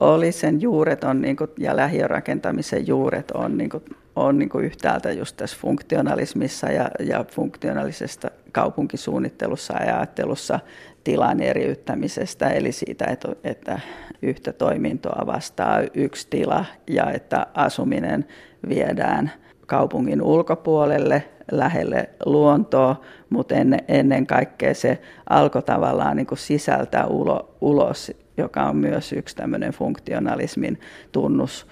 oli 0.01 0.33
sen 0.33 0.61
juuret 0.61 1.05
on, 1.05 1.21
niin 1.21 1.37
kuin, 1.37 1.51
ja 1.59 1.77
lähiörakentamisen 1.77 2.87
juuret 2.87 3.31
on, 3.31 3.59
niin 3.59 3.71
kuin, 3.71 3.85
on 4.17 4.39
niin 4.39 4.51
yhtäältä 4.63 5.13
just 5.13 5.37
tässä 5.37 5.57
funktionalismissa 5.61 6.67
ja, 6.67 6.91
ja 7.01 7.25
funktionaalisesta 7.31 8.31
kaupunkisuunnittelussa 8.53 9.75
ja 9.75 9.97
ajattelussa 9.97 10.61
tilan 11.05 11.41
eriyttämisestä, 11.41 12.49
eli 12.49 12.73
siitä, 12.73 13.05
että, 13.05 13.29
että 13.45 13.81
yhtä 14.23 14.53
toimintoa 14.53 15.27
vastaa 15.27 15.81
yksi 15.95 16.27
tila 16.31 16.65
ja 16.91 17.11
että 17.11 17.47
asuminen 17.55 18.27
viedään 18.69 19.33
kaupungin 19.67 20.23
ulkopuolelle 20.23 21.25
lähelle 21.53 22.11
luontoa, 22.25 23.01
mutta 23.31 23.55
ennen, 23.55 23.81
ennen 23.89 24.27
kaikkea 24.27 24.75
se 24.75 24.99
alkoi 25.31 25.63
tavallaan 25.63 26.17
niin 26.17 26.27
sisältää 26.35 27.07
ulo, 27.07 27.57
ulos, 27.61 28.13
joka 28.37 28.63
on 28.63 28.77
myös 28.77 29.13
yksi 29.13 29.37
tämmöinen 29.37 29.73
funktionalismin 29.73 30.81
tunnus 31.13 31.67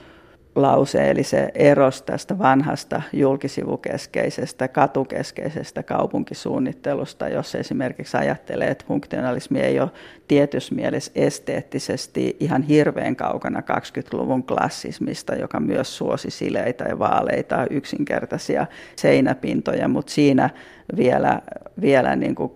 lause, 0.55 1.11
eli 1.11 1.23
se 1.23 1.49
eros 1.55 2.03
tästä 2.03 2.39
vanhasta 2.39 3.03
julkisivukeskeisestä, 3.13 4.69
katukeskeisestä 4.69 5.83
kaupunkisuunnittelusta, 5.83 7.29
jos 7.29 7.55
esimerkiksi 7.55 8.17
ajattelee, 8.17 8.69
että 8.69 8.85
funktionalismi 8.89 9.61
ei 9.61 9.81
ole 9.81 9.91
tietyssä 10.29 10.75
mielessä 10.75 11.13
esteettisesti 11.15 12.37
ihan 12.41 12.63
hirveän 12.63 13.17
kaukana 13.17 13.61
20-luvun 13.61 14.43
klassismista, 14.43 15.35
joka 15.35 15.61
myös 15.61 15.97
suosi 15.97 16.31
sileitä 16.31 16.85
ja 16.85 16.99
vaaleita, 16.99 17.67
yksinkertaisia 17.71 18.67
seinäpintoja, 18.97 19.89
mutta 19.89 20.13
siinä 20.13 20.51
vielä, 20.97 21.43
vielä 21.81 22.17
niin 22.17 22.35
kuin 22.35 22.53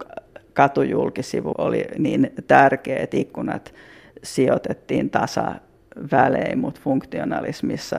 katujulkisivu 0.53 1.55
oli 1.59 1.85
niin 1.99 2.33
tärkeä, 2.47 2.99
että 2.99 3.17
ikkunat 3.17 3.75
sijoitettiin 4.23 5.11
tasa 5.11 5.55
välein, 6.13 6.59
mutta 6.59 6.81
funktionalismissa, 6.85 7.97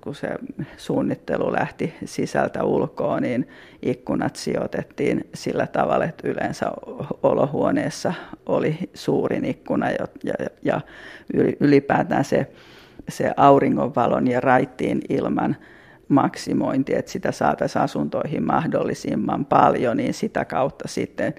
kun 0.00 0.14
se 0.14 0.28
suunnittelu 0.76 1.52
lähti 1.52 1.94
sisältä 2.04 2.64
ulkoa, 2.64 3.20
niin 3.20 3.48
ikkunat 3.82 4.36
sijoitettiin 4.36 5.28
sillä 5.34 5.66
tavalla, 5.66 6.04
että 6.04 6.28
yleensä 6.28 6.72
olohuoneessa 7.22 8.12
oli 8.46 8.78
suurin 8.94 9.44
ikkuna 9.44 9.90
ja, 9.90 10.06
ja, 10.24 10.34
ja 10.62 10.80
ylipäätään 11.60 12.24
se, 12.24 12.46
se 13.08 13.32
auringonvalon 13.36 14.28
ja 14.28 14.40
raittiin 14.40 15.00
ilman 15.08 15.56
maksimointi, 16.08 16.94
että 16.94 17.12
sitä 17.12 17.32
saataisiin 17.32 17.82
asuntoihin 17.82 18.46
mahdollisimman 18.46 19.44
paljon, 19.44 19.96
niin 19.96 20.14
sitä 20.14 20.44
kautta 20.44 20.88
sitten 20.88 21.34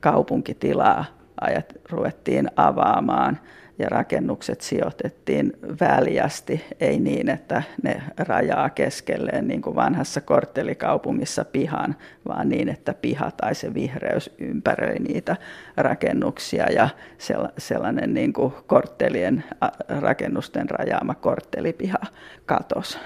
kaupunkitilaa 0.00 1.04
ajat 1.40 1.72
ruvettiin 1.90 2.48
avaamaan– 2.56 3.38
ja 3.78 3.88
rakennukset 3.88 4.60
sijoitettiin 4.60 5.52
väljästi, 5.80 6.64
ei 6.80 7.00
niin, 7.00 7.28
että 7.28 7.62
ne 7.82 8.02
rajaa 8.18 8.70
keskelleen 8.70 9.48
niin 9.48 9.62
kuin 9.62 9.76
vanhassa 9.76 10.20
korttelikaupungissa 10.20 11.44
pihan, 11.44 11.96
vaan 12.28 12.48
niin, 12.48 12.68
että 12.68 12.94
piha 12.94 13.30
tai 13.30 13.54
se 13.54 13.74
vihreys 13.74 14.30
ympäröi 14.38 14.98
niitä 14.98 15.36
rakennuksia. 15.76 16.66
Ja 16.72 16.88
sellainen 17.58 18.14
niin 18.14 18.32
kuin 18.32 18.52
korttelien 18.66 19.44
rakennusten 20.00 20.70
rajaama 20.70 21.14
korttelipiha 21.14 21.98
katos 22.46 22.98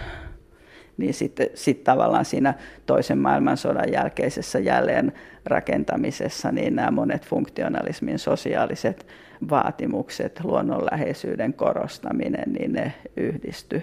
niin 1.00 1.14
sitten 1.14 1.46
sit 1.54 1.84
tavallaan 1.84 2.24
siinä 2.24 2.54
toisen 2.86 3.18
maailmansodan 3.18 3.92
jälkeisessä 3.92 4.58
jälleen 4.58 5.12
rakentamisessa 5.44 6.52
niin 6.52 6.76
nämä 6.76 6.90
monet 6.90 7.26
funktionalismin 7.26 8.18
sosiaaliset 8.18 9.06
vaatimukset, 9.50 10.40
luonnonläheisyyden 10.44 11.54
korostaminen, 11.54 12.52
niin 12.52 12.72
ne 12.72 12.94
yhdisty 13.16 13.82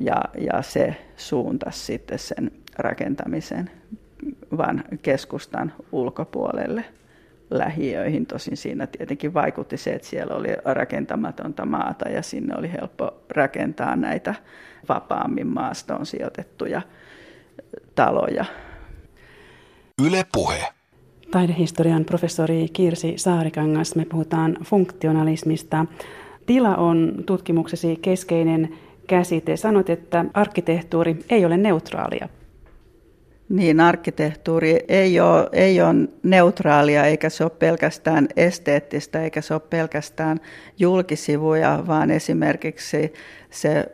ja, 0.00 0.22
ja 0.40 0.62
se 0.62 0.96
suuntasi 1.16 1.84
sitten 1.84 2.18
sen 2.18 2.50
rakentamisen 2.76 3.70
vaan 4.56 4.84
keskustan 5.02 5.72
ulkopuolelle 5.92 6.84
lähiöihin. 7.50 8.26
Tosin 8.26 8.56
siinä 8.56 8.86
tietenkin 8.86 9.34
vaikutti 9.34 9.76
se, 9.76 9.90
että 9.90 10.08
siellä 10.08 10.34
oli 10.34 10.48
rakentamatonta 10.64 11.66
maata 11.66 12.08
ja 12.08 12.22
sinne 12.22 12.56
oli 12.56 12.72
helppo 12.72 13.24
rakentaa 13.28 13.96
näitä 13.96 14.34
vapaammin 14.88 15.46
maastoon 15.46 16.06
sijoitettuja 16.06 16.82
taloja. 17.94 18.44
Yle 20.06 20.24
Puhe. 20.32 20.77
Taidehistorian 21.30 22.04
professori 22.04 22.68
Kirsi 22.72 23.14
Saarikangas, 23.16 23.94
me 23.94 24.04
puhutaan 24.04 24.56
funktionalismista. 24.64 25.86
Tila 26.46 26.76
on 26.76 27.14
tutkimuksesi 27.26 27.98
keskeinen 28.02 28.68
käsite. 29.06 29.56
Sanot, 29.56 29.90
että 29.90 30.24
arkkitehtuuri 30.34 31.24
ei 31.30 31.44
ole 31.44 31.56
neutraalia. 31.56 32.28
Niin, 33.48 33.80
arkkitehtuuri 33.80 34.78
ei 34.88 35.20
ole, 35.20 35.48
ei 35.52 35.82
ole 35.82 35.94
neutraalia, 36.22 37.04
eikä 37.06 37.30
se 37.30 37.44
ole 37.44 37.52
pelkästään 37.58 38.28
esteettistä, 38.36 39.22
eikä 39.22 39.40
se 39.40 39.54
ole 39.54 39.62
pelkästään 39.70 40.40
julkisivuja, 40.78 41.84
vaan 41.86 42.10
esimerkiksi 42.10 43.12
se, 43.50 43.86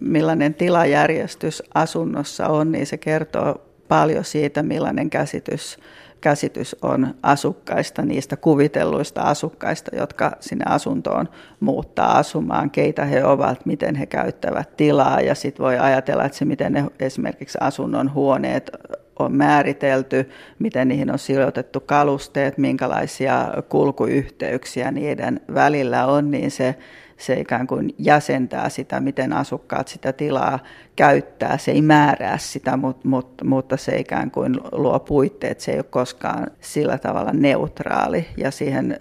millainen 0.00 0.54
tilajärjestys 0.54 1.62
asunnossa 1.74 2.48
on, 2.48 2.72
niin 2.72 2.86
se 2.86 2.98
kertoo 2.98 3.60
paljon 3.88 4.24
siitä, 4.24 4.62
millainen 4.62 5.10
käsitys 5.10 5.78
käsitys 6.20 6.76
on 6.82 7.14
asukkaista, 7.22 8.02
niistä 8.02 8.36
kuvitelluista 8.36 9.22
asukkaista, 9.22 9.96
jotka 9.96 10.32
sinne 10.40 10.64
asuntoon 10.68 11.28
muuttaa 11.60 12.18
asumaan, 12.18 12.70
keitä 12.70 13.04
he 13.04 13.24
ovat, 13.24 13.66
miten 13.66 13.94
he 13.94 14.06
käyttävät 14.06 14.76
tilaa. 14.76 15.20
Ja 15.20 15.34
sitten 15.34 15.64
voi 15.64 15.78
ajatella, 15.78 16.24
että 16.24 16.38
se 16.38 16.44
miten 16.44 16.72
ne 16.72 16.84
esimerkiksi 17.00 17.58
asunnon 17.60 18.14
huoneet 18.14 18.70
on 19.18 19.32
määritelty, 19.32 20.28
miten 20.58 20.88
niihin 20.88 21.12
on 21.12 21.18
sijoitettu 21.18 21.80
kalusteet, 21.80 22.58
minkälaisia 22.58 23.48
kulkuyhteyksiä 23.68 24.90
niiden 24.90 25.40
välillä 25.54 26.06
on, 26.06 26.30
niin 26.30 26.50
se 26.50 26.74
se 27.20 27.40
ikään 27.40 27.66
kuin 27.66 27.94
jäsentää 27.98 28.68
sitä, 28.68 29.00
miten 29.00 29.32
asukkaat 29.32 29.88
sitä 29.88 30.12
tilaa 30.12 30.58
käyttää. 30.96 31.58
Se 31.58 31.70
ei 31.70 31.82
määrää 31.82 32.38
sitä, 32.38 32.76
mutta, 32.76 33.08
mutta, 33.08 33.44
mutta 33.44 33.76
se 33.76 33.98
ikään 33.98 34.30
kuin 34.30 34.60
luo 34.72 35.00
puitteet. 35.00 35.60
Se 35.60 35.72
ei 35.72 35.78
ole 35.78 35.84
koskaan 35.90 36.46
sillä 36.60 36.98
tavalla 36.98 37.30
neutraali 37.32 38.26
ja 38.36 38.50
siihen 38.50 38.96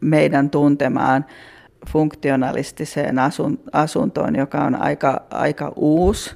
meidän 0.00 0.50
tuntemaan 0.50 1.24
funktionalistiseen 1.88 3.16
asuntoon, 3.72 4.36
joka 4.36 4.58
on 4.58 4.82
aika, 4.82 5.26
aika 5.30 5.72
uusi, 5.76 6.34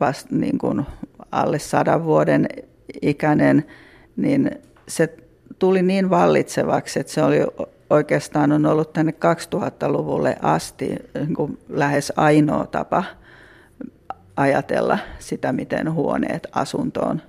vasta 0.00 0.36
niin 0.36 0.58
kuin 0.58 0.86
alle 1.32 1.58
sadan 1.58 2.04
vuoden 2.04 2.46
ikäinen, 3.02 3.64
niin 4.16 4.50
se 4.88 5.16
tuli 5.62 5.82
niin 5.82 6.10
vallitsevaksi, 6.10 7.00
että 7.00 7.12
se 7.12 7.22
oli 7.22 7.38
oikeastaan 7.90 8.52
on 8.52 8.66
ollut 8.66 8.92
tänne 8.92 9.12
2000-luvulle 9.12 10.36
asti 10.42 10.96
niin 11.14 11.34
kuin 11.34 11.58
lähes 11.68 12.12
ainoa 12.16 12.66
tapa 12.66 13.04
ajatella 14.36 14.98
sitä, 15.18 15.52
miten 15.52 15.92
huoneet 15.92 16.46
asuntoon 16.52 17.22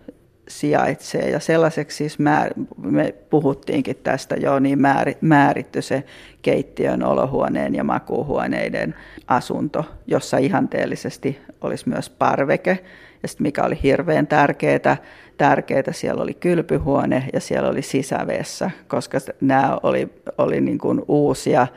sijaitsee. 0.48 1.30
Ja 1.30 1.40
sellaiseksi 1.40 1.98
siis 1.98 2.20
määr, 2.20 2.54
me 2.78 3.16
puhuttiinkin 3.30 3.96
tästä 4.04 4.36
jo, 4.36 4.60
niin 4.60 4.80
määritty 5.22 5.82
se 5.82 6.04
keittiön, 6.42 7.04
olohuoneen 7.04 7.76
ja 7.76 7.84
makuuhuoneiden 7.84 8.96
asunto, 9.28 9.86
jossa 10.08 10.38
ihanteellisesti 10.38 11.40
olisi 11.62 11.90
myös 11.90 12.10
parveke. 12.10 12.84
Ja 13.24 13.28
sitten 13.28 13.44
mikä 13.44 13.64
oli 13.64 13.80
hirveän 13.84 14.28
tärkeää, 14.28 14.98
tärkeää. 15.38 15.84
Siellä 15.92 16.24
oli 16.24 16.34
kylpyhuone 16.34 17.30
ja 17.34 17.40
siellä 17.40 17.70
oli 17.70 17.82
sisävessä, 17.82 18.72
koska 18.88 19.18
nämä 19.42 19.78
oli, 19.84 20.10
oli 20.38 20.62
niin 20.62 20.78
kuin 20.78 21.02
uusia, 21.08 21.68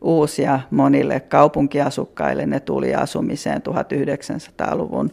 uusia 0.00 0.60
monille 0.70 1.20
kaupunkiasukkaille. 1.20 2.46
Ne 2.46 2.60
tuli 2.60 2.94
asumiseen 2.94 3.62
1900-luvun 3.68 5.10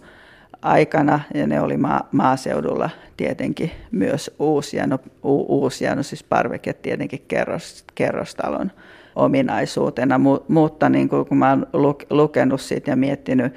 aikana, 0.62 1.20
ja 1.34 1.48
ne 1.48 1.62
oli 1.62 1.78
maa, 1.78 2.10
maaseudulla 2.12 2.90
tietenkin 3.18 3.72
myös 3.92 4.32
uusia, 4.40 4.88
no, 4.88 5.00
u, 5.24 5.62
uusia, 5.62 5.96
no 5.96 6.04
siis 6.04 6.24
parveke 6.24 6.74
tietenkin 6.74 7.26
kerros, 7.28 7.84
kerrostalon 7.96 8.72
ominaisuutena, 9.16 10.20
mutta 10.48 10.90
niin 10.90 11.10
kuin, 11.10 11.26
kun 11.26 11.38
mä 11.38 11.58
olen 11.74 11.96
lukenut 12.10 12.62
siitä 12.62 12.92
ja 12.92 12.96
miettinyt 12.96 13.54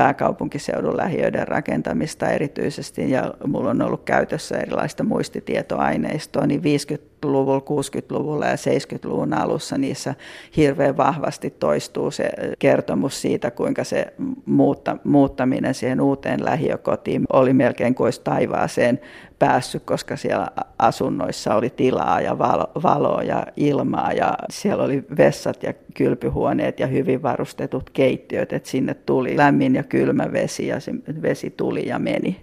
pääkaupunkiseudun 0.00 0.96
lähiöiden 0.96 1.48
rakentamista 1.48 2.28
erityisesti, 2.28 3.10
ja 3.10 3.34
mulla 3.46 3.70
on 3.70 3.82
ollut 3.82 4.02
käytössä 4.04 4.58
erilaista 4.58 5.04
muistitietoaineistoa, 5.04 6.46
niin 6.46 6.60
50-luvulla, 6.60 7.58
60-luvulla 7.60 8.46
ja 8.46 8.54
70-luvun 8.54 9.34
alussa 9.34 9.78
niissä 9.78 10.14
hirveän 10.56 10.96
vahvasti 10.96 11.50
toistuu 11.50 12.10
se 12.10 12.30
kertomus 12.58 13.22
siitä, 13.22 13.50
kuinka 13.50 13.84
se 13.84 14.06
muutta, 14.46 14.96
muuttaminen 15.04 15.74
siihen 15.74 16.00
uuteen 16.00 16.44
lähiökotiin 16.44 17.24
oli 17.32 17.52
melkein 17.52 17.94
kuin 17.94 18.06
olisi 18.06 18.20
taivaaseen 18.24 19.00
päässyt, 19.38 19.82
koska 19.84 20.16
siellä 20.16 20.48
asunnoissa 20.78 21.54
oli 21.54 21.70
tilaa 21.70 22.20
ja 22.20 22.38
valoa 22.82 23.22
ja 23.22 23.46
ilmaa 23.56 24.12
ja 24.12 24.34
siellä 24.50 24.84
oli 24.84 25.04
vessat 25.16 25.62
ja 25.62 25.72
kylpyhuoneet 25.94 26.80
ja 26.80 26.86
hyvin 26.86 27.22
varustetut 27.22 27.90
keittiöt, 27.90 28.52
että 28.52 28.68
sinne 28.68 28.94
tuli 28.94 29.36
lämmin 29.36 29.74
ja 29.74 29.82
kylmä 29.90 30.32
vesi 30.32 30.66
ja 30.66 30.80
se 30.80 30.92
vesi 31.22 31.50
tuli 31.50 31.88
ja 31.88 31.98
meni. 31.98 32.40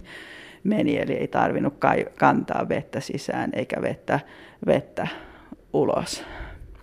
meni 0.64 0.98
eli 0.98 1.12
ei 1.12 1.28
tarvinnut 1.28 1.74
kantaa 2.18 2.68
vettä 2.68 3.00
sisään 3.00 3.50
eikä 3.52 3.82
vettä, 3.82 4.20
vettä 4.66 5.08
ulos. 5.72 6.24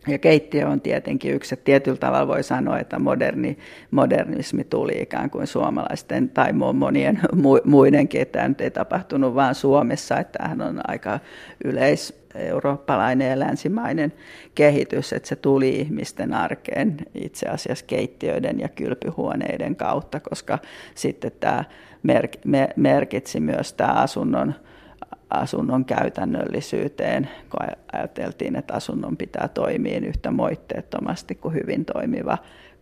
Ja 0.08 0.18
keittiö 0.18 0.68
on 0.68 0.82
tietenkin 0.82 1.34
yksi, 1.34 1.54
että 1.54 1.64
tietyllä 1.66 1.98
tavalla 1.98 2.28
voi 2.28 2.44
sanoa, 2.44 2.80
että 2.80 3.00
moderni, 3.00 3.58
modernismi 3.92 4.64
tuli 4.64 4.94
ikään 5.02 5.30
kuin 5.30 5.48
suomalaisten 5.48 6.30
tai 6.30 6.54
monien 6.54 7.20
muidenkin, 7.66 8.22
että 8.22 8.40
tämä 8.40 8.48
nyt 8.48 8.62
ei 8.62 8.72
tapahtunut 8.72 9.36
vain 9.36 9.56
Suomessa, 9.56 10.20
että 10.20 10.38
tämähän 10.38 10.62
on 10.62 10.82
aika 10.88 11.20
yleis 11.64 12.25
eurooppalainen 12.36 13.30
ja 13.30 13.40
länsimainen 13.40 14.14
kehitys, 14.56 15.14
että 15.14 15.30
se 15.30 15.36
tuli 15.36 15.70
ihmisten 15.70 16.34
arkeen 16.34 16.98
itse 17.16 17.48
asiassa 17.48 17.86
keittiöiden 17.86 18.60
ja 18.60 18.70
kylpyhuoneiden 18.70 19.76
kautta, 19.76 20.20
koska 20.20 20.60
sitten 20.96 21.32
tämä 21.40 21.64
merkitsi 22.76 23.40
myös 23.40 23.74
tämä 23.74 23.94
asunnon 23.94 24.56
asunnon 25.30 25.86
käytännöllisyyteen, 25.86 27.30
kun 27.50 27.68
ajateltiin, 27.94 28.56
että 28.56 28.74
asunnon 28.74 29.18
pitää 29.18 29.48
toimia 29.48 30.00
yhtä 30.00 30.32
moitteettomasti 30.32 31.36
kuin 31.36 31.54
hyvin 31.54 31.86
toimiva 31.86 32.38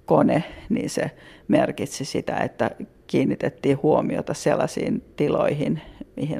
kone, 0.05 0.43
niin 0.69 0.89
se 0.89 1.11
merkitsi 1.47 2.05
sitä, 2.05 2.37
että 2.37 2.71
kiinnitettiin 3.07 3.81
huomiota 3.83 4.33
sellaisiin 4.33 5.03
tiloihin, 5.15 5.81
mihin 6.15 6.39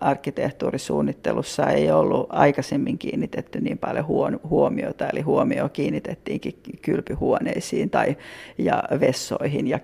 arkkitehtuurisuunnittelussa 0.00 1.66
ei 1.66 1.90
ollut 1.90 2.26
aikaisemmin 2.28 2.98
kiinnitetty 2.98 3.60
niin 3.60 3.78
paljon 3.78 4.06
huomiota, 4.50 5.08
eli 5.08 5.20
huomio 5.20 5.68
kiinnitettiinkin 5.68 6.54
kylpyhuoneisiin 6.82 7.90
tai 7.90 8.16
ja 8.58 8.82
vessoihin 9.00 9.66
ja 9.66 9.78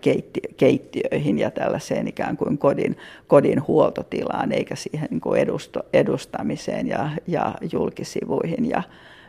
keittiöihin 0.56 1.38
ja 1.38 1.50
tällaiseen 1.50 2.08
ikään 2.08 2.36
kuin 2.36 2.58
kodin, 2.58 2.96
kodin 3.26 3.66
huoltotilaan, 3.66 4.52
eikä 4.52 4.76
siihen 4.76 5.08
niin 5.10 5.20
kuin 5.20 5.40
edusto, 5.40 5.80
edustamiseen 5.92 6.88
ja, 6.88 7.10
ja 7.26 7.54
julkisivuihin 7.72 8.68
ja, 8.68 8.82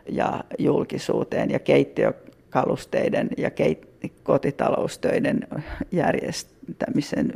ja 0.09 0.43
julkisuuteen 0.57 1.51
ja 1.51 1.59
keittiökalusteiden 1.59 3.29
ja 3.37 3.51
keit, 3.51 3.87
kotitaloustöiden 4.23 5.47
järjestämisen 6.67 7.33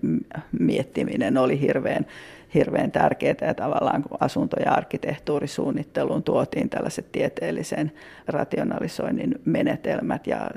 miettiminen 0.59 1.37
oli 1.37 1.61
hirveän 1.61 2.05
hirveän 2.53 2.91
tärkeää 2.91 3.35
ja 3.41 3.53
tavallaan 3.53 4.03
kun 4.03 4.17
asunto- 4.19 4.59
ja 4.65 4.71
arkkitehtuurisuunnitteluun 4.71 6.23
tuotiin 6.23 6.69
tällaiset 6.69 7.11
tieteellisen 7.11 7.91
rationalisoinnin 8.27 9.35
menetelmät 9.45 10.27
ja 10.27 10.49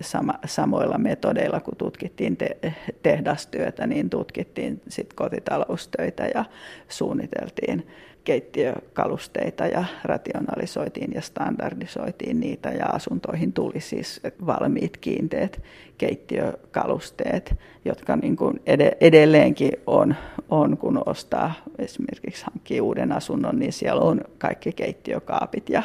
sama, 0.00 0.34
samoilla 0.46 0.98
metodeilla 0.98 1.60
kun 1.60 1.76
tutkittiin 1.76 2.36
te, 2.36 2.56
tehdastyötä, 3.02 3.86
niin 3.86 4.10
tutkittiin 4.10 4.80
sit 4.88 5.12
kotitaloustöitä 5.12 6.26
ja 6.34 6.44
suunniteltiin 6.88 7.86
keittiökalusteita 8.24 9.66
ja 9.66 9.84
rationalisoitiin 10.04 11.12
ja 11.14 11.20
standardisoitiin 11.20 12.40
niitä 12.40 12.68
ja 12.68 12.86
asuntoihin 12.86 13.52
tuli 13.52 13.80
siis 13.80 14.20
valmiit 14.46 14.96
kiinteät 14.96 15.62
keittiökalusteet, 15.98 17.54
jotka 17.84 18.16
niin 18.16 18.36
kuin 18.36 18.60
edelleenkin 19.00 19.72
on, 19.86 20.14
on, 20.50 20.76
kun 20.76 21.02
ostaa 21.06 21.52
esimerkiksi 21.78 22.44
hankkii 22.44 22.80
uuden 22.80 23.12
asunnon, 23.12 23.58
niin 23.58 23.72
siellä 23.72 24.02
on 24.02 24.20
kaikki 24.38 24.72
keittiökaapit 24.72 25.68
ja 25.68 25.82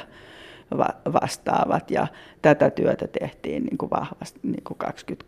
vastaavat. 1.21 1.91
Ja 1.91 2.07
tätä 2.41 2.69
työtä 2.69 3.07
tehtiin 3.19 3.63
niin 3.63 3.77
kuin 3.77 3.89
vahvasti 3.89 4.39
niin 4.43 4.63
kuin 4.63 4.77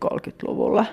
20-30-luvulla 0.04 0.86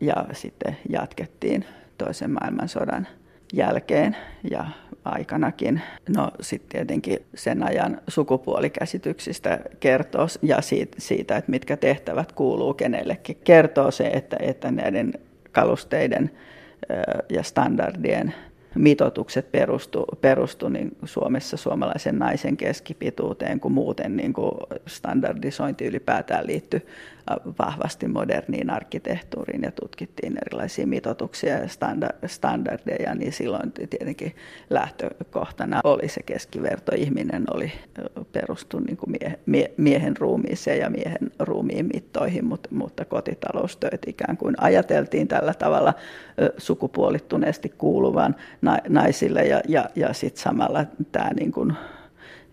ja 0.00 0.26
sitten 0.32 0.76
jatkettiin 0.88 1.64
toisen 1.98 2.30
maailmansodan 2.30 3.06
jälkeen 3.52 4.16
ja 4.50 4.64
aikanakin. 5.04 5.82
No 6.16 6.30
sitten 6.40 6.68
tietenkin 6.68 7.18
sen 7.34 7.62
ajan 7.62 8.00
sukupuolikäsityksistä 8.08 9.60
kertoo 9.80 10.26
ja 10.42 10.62
siitä, 10.62 10.96
siitä, 11.00 11.36
että 11.36 11.50
mitkä 11.50 11.76
tehtävät 11.76 12.32
kuuluu 12.32 12.74
kenellekin. 12.74 13.38
Kertoo 13.44 13.90
se, 13.90 14.06
että, 14.06 14.36
että 14.40 14.70
näiden 14.70 15.14
kalusteiden 15.52 16.30
ja 17.30 17.42
standardien 17.42 18.34
mitoitukset 18.74 19.52
perustu, 19.52 20.04
perustu 20.20 20.68
niin 20.68 20.96
Suomessa 21.04 21.56
suomalaisen 21.56 22.18
naisen 22.18 22.56
keskipituuteen, 22.56 23.60
kun 23.60 23.72
muuten 23.72 24.16
niin 24.16 24.32
kuin 24.32 24.52
standardisointi 24.86 25.86
ylipäätään 25.86 26.46
liittyy 26.46 26.86
vahvasti 27.58 28.08
moderniin 28.08 28.70
arkkitehtuuriin 28.70 29.62
ja 29.62 29.72
tutkittiin 29.72 30.38
erilaisia 30.46 30.86
mitoituksia 30.86 31.54
ja 31.58 31.68
standardeja, 32.26 33.14
niin 33.14 33.32
silloin 33.32 33.72
tietenkin 33.72 34.36
lähtökohtana 34.70 35.80
oli 35.84 36.08
se 36.08 36.22
keskiverto. 36.22 36.92
Ihminen 36.96 37.44
oli 37.54 37.72
perustu 38.32 38.78
niin 38.78 38.96
kuin 38.96 39.16
mie, 39.46 39.70
miehen 39.76 40.16
ruumiiseen 40.16 40.78
ja 40.78 40.90
miehen 40.90 41.32
ruumiin 41.38 41.86
mittoihin, 41.94 42.44
mutta, 42.44 42.68
mutta 42.72 43.04
kotitaloustööt 43.04 44.02
ikään 44.06 44.36
kuin 44.36 44.54
ajateltiin 44.58 45.28
tällä 45.28 45.54
tavalla 45.54 45.94
sukupuolittuneesti 46.58 47.68
kuuluvan 47.78 48.36
naisille 48.88 49.44
ja, 49.46 49.60
ja, 49.68 49.90
ja 49.96 50.12
sitten 50.12 50.42
samalla 50.42 50.84
tämä 51.12 51.30
niin 51.40 51.52
kuin 51.52 51.72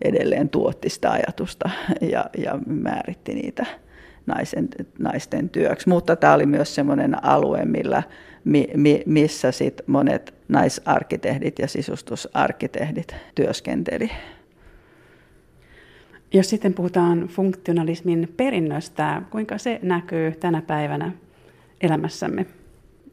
edelleen 0.01 0.49
tuotti 0.49 0.89
sitä 0.89 1.11
ajatusta 1.11 1.69
ja, 2.01 2.25
ja 2.37 2.59
määritti 2.65 3.33
niitä 3.33 3.65
naisen, 4.25 4.67
naisten 4.99 5.49
työksi. 5.49 5.89
Mutta 5.89 6.15
tämä 6.15 6.33
oli 6.33 6.45
myös 6.45 6.75
sellainen 6.75 7.25
alue, 7.25 7.65
millä, 7.65 8.03
mi, 8.43 8.67
mi, 8.75 9.03
missä 9.05 9.51
sit 9.51 9.81
monet 9.87 10.33
naisarkkitehdit 10.47 11.59
ja 11.59 11.67
sisustusarkkitehdit 11.67 13.15
työskenteli. 13.35 14.11
Jos 16.33 16.49
sitten 16.49 16.73
puhutaan 16.73 17.27
funktionalismin 17.27 18.33
perinnöstä, 18.37 19.21
kuinka 19.29 19.57
se 19.57 19.79
näkyy 19.83 20.31
tänä 20.31 20.61
päivänä 20.61 21.11
elämässämme? 21.81 22.45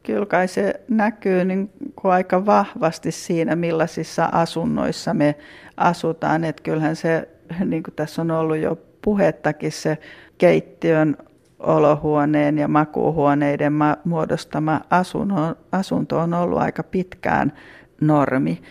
Kyllä 0.02 0.26
kai 0.26 0.48
se 0.48 0.80
näkyy 0.88 1.44
niin 1.44 1.70
kuin 1.96 2.12
aika 2.12 2.46
vahvasti 2.46 3.12
siinä, 3.12 3.56
millaisissa 3.56 4.28
asunnoissa 4.32 5.14
me 5.14 5.34
asutaan. 5.76 6.44
Että 6.44 6.62
kyllähän 6.62 6.96
se, 6.96 7.28
niin 7.64 7.82
kuin 7.82 7.94
tässä 7.94 8.22
on 8.22 8.30
ollut 8.30 8.56
jo 8.56 8.78
puhettakin, 9.02 9.72
se 9.72 9.98
keittiön, 10.42 11.16
olohuoneen 11.58 12.58
ja 12.58 12.68
makuuhuoneiden 12.68 13.72
muodostama 14.04 14.80
asunto, 15.72 16.18
on 16.18 16.34
ollut 16.34 16.58
aika 16.58 16.82
pitkään 16.82 17.52
normi. 18.00 18.62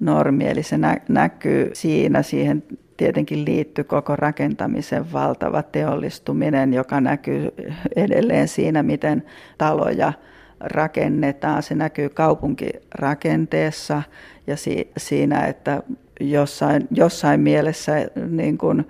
normi 0.00 0.46
eli 0.46 0.62
se 0.62 0.78
nä- 0.78 1.00
näkyy 1.08 1.70
siinä, 1.72 2.22
siihen 2.22 2.62
tietenkin 2.96 3.44
liittyy 3.44 3.84
koko 3.84 4.16
rakentamisen 4.16 5.12
valtava 5.12 5.62
teollistuminen, 5.62 6.74
joka 6.74 7.00
näkyy 7.00 7.50
edelleen 7.96 8.48
siinä, 8.48 8.82
miten 8.82 9.22
taloja 9.58 10.12
rakennetaan. 10.60 11.62
Se 11.62 11.74
näkyy 11.74 12.08
kaupunkirakenteessa 12.08 14.02
ja 14.46 14.56
si- 14.56 14.90
siinä, 14.96 15.46
että 15.46 15.82
jossain, 16.20 16.88
jossain 16.90 17.40
mielessä 17.40 17.94
niin 18.30 18.58
kuin, 18.58 18.86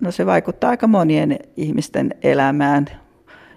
no 0.00 0.10
se 0.10 0.26
vaikuttaa 0.26 0.70
aika 0.70 0.86
monien 0.86 1.38
ihmisten 1.56 2.14
elämään. 2.22 2.86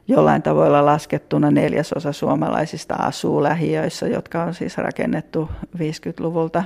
Jollain 0.08 0.42
tavoilla 0.42 0.86
laskettuna 0.86 1.52
neljäsosa 1.52 2.12
suomalaisista 2.12 2.96
asuu 2.96 3.44
lähiöissä, 3.44 4.08
jotka 4.08 4.44
on 4.44 4.54
siis 4.54 4.78
rakennettu 4.78 5.50
50-luvulta 5.78 6.64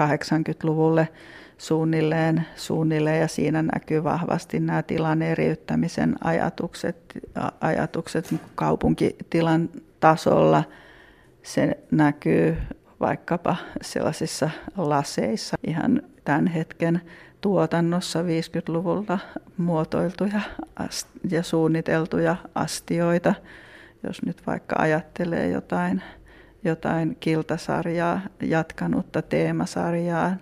80-luvulle 0.00 1.08
suunnilleen, 1.58 2.46
suunnilleen 2.56 3.20
ja 3.20 3.28
siinä 3.28 3.62
näkyy 3.62 4.04
vahvasti 4.04 4.60
nämä 4.60 4.82
tilan 4.82 5.22
eriyttämisen 5.22 6.16
ajatukset, 6.24 6.96
ajatukset 7.60 8.34
kaupunkitilan 8.54 9.68
tasolla. 10.00 10.64
Se 11.42 11.78
näkyy 11.90 12.56
vaikkapa 13.00 13.56
sellaisissa 13.82 14.50
laseissa 14.76 15.56
ihan 15.66 16.02
tämän 16.24 16.46
hetken 16.46 17.00
tuotannossa 17.46 18.22
50-luvulla 18.22 19.18
muotoiltuja 19.56 20.40
ja 21.30 21.42
suunniteltuja 21.42 22.36
astioita, 22.54 23.34
jos 24.02 24.22
nyt 24.22 24.46
vaikka 24.46 24.76
ajattelee 24.78 25.48
jotain, 25.48 26.02
jotain 26.64 27.16
kiltasarjaa, 27.20 28.20
jatkanutta 28.42 29.22
teemasarjaa, 29.22 30.36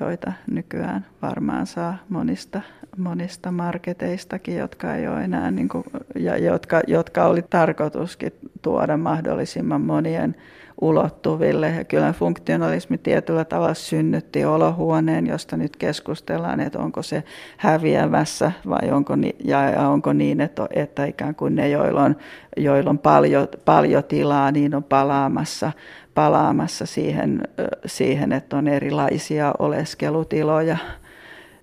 joita 0.00 0.32
nykyään 0.50 1.06
varmaan 1.22 1.66
saa 1.66 1.96
monista, 2.08 2.60
monista 2.96 3.50
marketeistakin, 3.50 4.56
jotka 4.56 4.94
ei 4.94 5.08
ole 5.08 5.24
enää, 5.24 5.50
niin 5.50 5.68
kuin, 5.68 5.84
ja 6.18 6.36
jotka, 6.36 6.80
jotka 6.86 7.24
oli 7.24 7.42
tarkoituskin 7.42 8.32
tuoda 8.62 8.96
mahdollisimman 8.96 9.80
monien 9.80 10.36
ulottuville. 10.80 11.68
Ja 11.68 11.84
kyllä 11.84 12.12
funktionalismi 12.12 12.98
tietyllä 12.98 13.44
tavalla 13.44 13.74
synnytti 13.74 14.44
olohuoneen, 14.44 15.26
josta 15.26 15.56
nyt 15.56 15.76
keskustellaan, 15.76 16.60
että 16.60 16.78
onko 16.78 17.02
se 17.02 17.24
häviävässä 17.56 18.52
vai 18.68 18.90
onko, 18.90 19.16
ni, 19.16 19.36
ja 19.44 19.88
onko 19.88 20.12
niin, 20.12 20.40
että, 20.40 20.68
että 20.70 21.04
ikään 21.04 21.34
kuin 21.34 21.54
ne, 21.54 21.68
joilla 21.68 22.02
on, 22.02 22.16
joilla 22.56 22.90
on 22.90 22.98
paljon, 22.98 23.48
paljon 23.64 24.04
tilaa, 24.04 24.50
niin 24.50 24.74
on 24.74 24.84
palaamassa, 24.84 25.72
palaamassa 26.14 26.86
siihen, 26.86 27.42
siihen, 27.86 28.32
että 28.32 28.56
on 28.56 28.68
erilaisia 28.68 29.54
oleskelutiloja. 29.58 30.76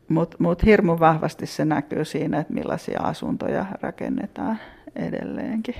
Mutta 0.09 0.37
mut 0.39 0.65
hirmu 0.65 0.99
vahvasti 0.99 1.45
se 1.45 1.65
näkyy 1.65 2.05
siinä, 2.05 2.39
että 2.39 2.53
millaisia 2.53 2.99
asuntoja 3.01 3.65
rakennetaan 3.81 4.59
edelleenkin. 4.95 5.75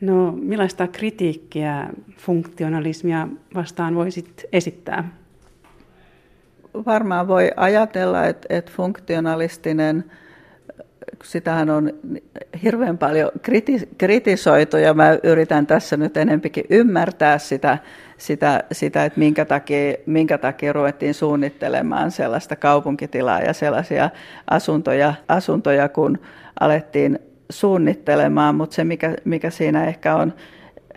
No 0.00 0.32
millaista 0.32 0.86
kritiikkiä 0.86 1.88
funktionalismia 2.16 3.28
vastaan 3.54 3.94
voisit 3.94 4.44
esittää? 4.52 5.08
Varmaan 6.86 7.28
voi 7.28 7.50
ajatella, 7.56 8.24
että, 8.24 8.46
että 8.50 8.72
funktionalistinen, 8.72 10.04
sitähän 11.24 11.70
on 11.70 11.90
hirveän 12.62 12.98
paljon 12.98 13.30
kritisoitu 13.98 14.76
ja 14.76 14.94
mä 14.94 15.18
yritän 15.22 15.66
tässä 15.66 15.96
nyt 15.96 16.16
enempikin 16.16 16.64
ymmärtää 16.70 17.38
sitä, 17.38 17.78
sitä, 18.18 18.64
sitä 18.72 19.04
että 19.04 19.18
minkä 19.18 19.44
takia, 19.44 19.94
minkä 20.06 20.38
takia 20.38 20.72
ruvettiin 20.72 21.14
suunnittelemaan 21.14 22.10
sellaista 22.10 22.56
kaupunkitilaa 22.56 23.40
ja 23.40 23.52
sellaisia 23.52 24.10
asuntoja, 24.50 25.14
asuntoja 25.28 25.88
kun 25.88 26.18
alettiin 26.60 27.18
suunnittelemaan, 27.50 28.54
mutta 28.54 28.74
se 28.74 28.84
mikä, 28.84 29.14
mikä 29.24 29.50
siinä 29.50 29.84
ehkä 29.84 30.16
on 30.16 30.32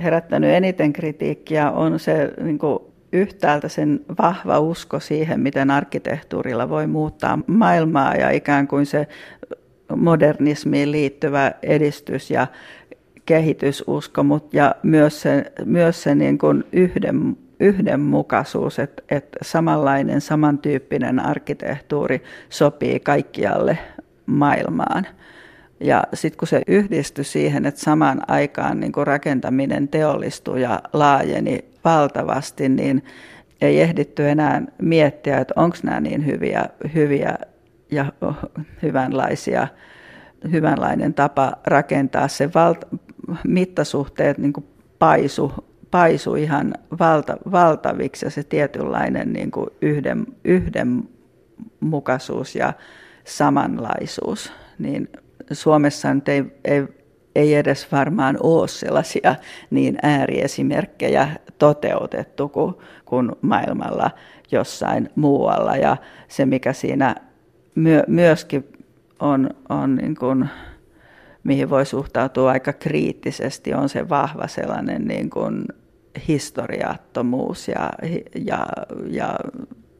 herättänyt 0.03 0.49
eniten 0.49 0.93
kritiikkiä 0.93 1.71
on 1.71 1.99
se 1.99 2.34
niin 2.41 2.58
kuin 2.58 2.80
yhtäältä 3.12 3.67
sen 3.67 3.99
vahva 4.21 4.60
usko 4.60 4.99
siihen, 4.99 5.39
miten 5.39 5.71
arkkitehtuurilla 5.71 6.69
voi 6.69 6.88
muuttaa 6.88 7.39
maailmaa 7.47 8.15
ja 8.15 8.30
ikään 8.30 8.67
kuin 8.67 8.86
se 8.86 9.08
modernismiin 9.95 10.91
liittyvä 10.91 11.51
edistys 11.63 12.32
ja 12.32 12.47
kehitysusko, 13.28 14.24
mutta 14.24 14.58
ja 14.58 14.76
myös 14.84 15.22
se, 15.22 15.52
myös 15.66 16.04
se 16.04 16.16
niin 16.16 16.38
kuin 16.38 16.63
yhden, 16.72 17.38
yhdenmukaisuus, 17.60 18.80
että, 18.80 19.04
että 19.10 19.40
samanlainen, 19.42 20.22
samantyyppinen 20.22 21.20
arkkitehtuuri 21.20 22.24
sopii 22.50 23.00
kaikkialle 23.00 23.78
maailmaan. 24.26 25.08
Ja 25.80 26.04
sitten 26.13 26.38
kun 26.38 26.48
se 26.48 26.62
yhdistyi 26.68 27.24
siihen, 27.24 27.66
että 27.66 27.82
samaan 27.82 28.22
aikaan 28.28 28.80
niin 28.80 28.92
kun 28.92 29.08
rakentaminen 29.08 29.88
teollistui 29.88 30.62
ja 30.62 30.82
laajeni 30.94 31.66
valtavasti, 31.86 32.70
niin 32.70 33.04
ei 33.62 33.82
ehditty 33.82 34.30
enää 34.30 34.62
miettiä, 34.82 35.38
että 35.38 35.54
onko 35.56 35.78
nämä 35.84 36.00
niin 36.00 36.26
hyviä, 36.26 36.66
hyviä 36.94 37.38
ja 37.92 38.06
hyvänlaisia, 38.82 39.68
hyvänlainen 40.52 41.13
tapa 41.13 41.54
rakentaa. 41.66 42.28
Se 42.28 42.50
valta, 42.56 42.88
mittasuhteet 43.48 44.38
niin 44.38 44.54
paisu, 45.00 45.52
paisu 45.92 46.36
ihan 46.36 46.74
valta, 47.00 47.38
valtaviksi 47.52 48.26
ja 48.26 48.30
se 48.30 48.44
tietynlainen 48.44 49.34
niin 49.34 49.52
kuin 49.52 49.70
yhden, 49.82 50.26
yhdenmukaisuus 50.44 52.56
ja 52.56 52.74
samanlaisuus, 53.24 54.54
niin 54.80 55.10
Suomessa 55.52 56.13
nyt 56.13 56.30
ei, 56.30 56.44
ei, 56.66 56.84
ei 57.36 57.56
edes 57.56 57.92
varmaan 57.92 58.38
ole 58.44 58.68
sellaisia 58.68 59.36
niin 59.70 59.98
ääriesimerkkejä 60.02 61.30
toteutettu 61.58 62.50
kuin, 62.50 62.76
kuin 63.06 63.32
maailmalla 63.42 64.12
jossain 64.52 65.10
muualla. 65.16 65.76
Ja 65.76 65.98
se, 66.28 66.46
mikä 66.46 66.74
siinä 66.74 67.16
myö, 67.76 68.04
myöskin 68.08 68.68
on, 69.20 69.50
on 69.70 69.96
niin 69.96 70.16
kuin, 70.16 70.50
mihin 71.43 71.69
voi 71.69 71.86
suhtautua 71.86 72.52
aika 72.52 72.73
kriittisesti, 72.73 73.73
on 73.73 73.89
se 73.89 74.10
vahva 74.10 74.47
sellainen 74.47 75.06
niin 75.06 75.30
kuin 75.30 75.65
historiattomuus 76.28 77.67
ja, 77.67 77.89
ja, 78.45 78.67
ja 79.10 79.36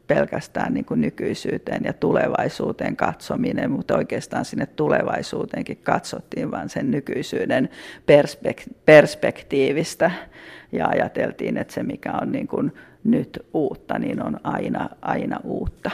pelkästään 0.06 0.74
niin 0.74 0.84
kuin 0.84 1.00
nykyisyyteen 1.00 1.84
ja 1.84 1.92
tulevaisuuteen 1.92 2.96
katsominen, 2.96 3.70
mutta 3.70 3.96
oikeastaan 3.96 4.44
sinne 4.44 4.66
tulevaisuuteenkin 4.66 5.76
katsottiin 5.76 6.50
vain 6.50 6.68
sen 6.68 6.90
nykyisyyden 6.90 7.68
perspektiivistä 8.84 10.10
ja 10.72 10.88
ajateltiin, 10.88 11.56
että 11.56 11.74
se 11.74 11.82
mikä 11.82 12.12
on 12.22 12.32
niin 12.32 12.48
kuin 12.48 12.72
nyt 13.04 13.46
uutta, 13.54 13.98
niin 13.98 14.22
on 14.22 14.40
aina, 14.44 14.88
aina 15.02 15.40
uutta. 15.44 15.90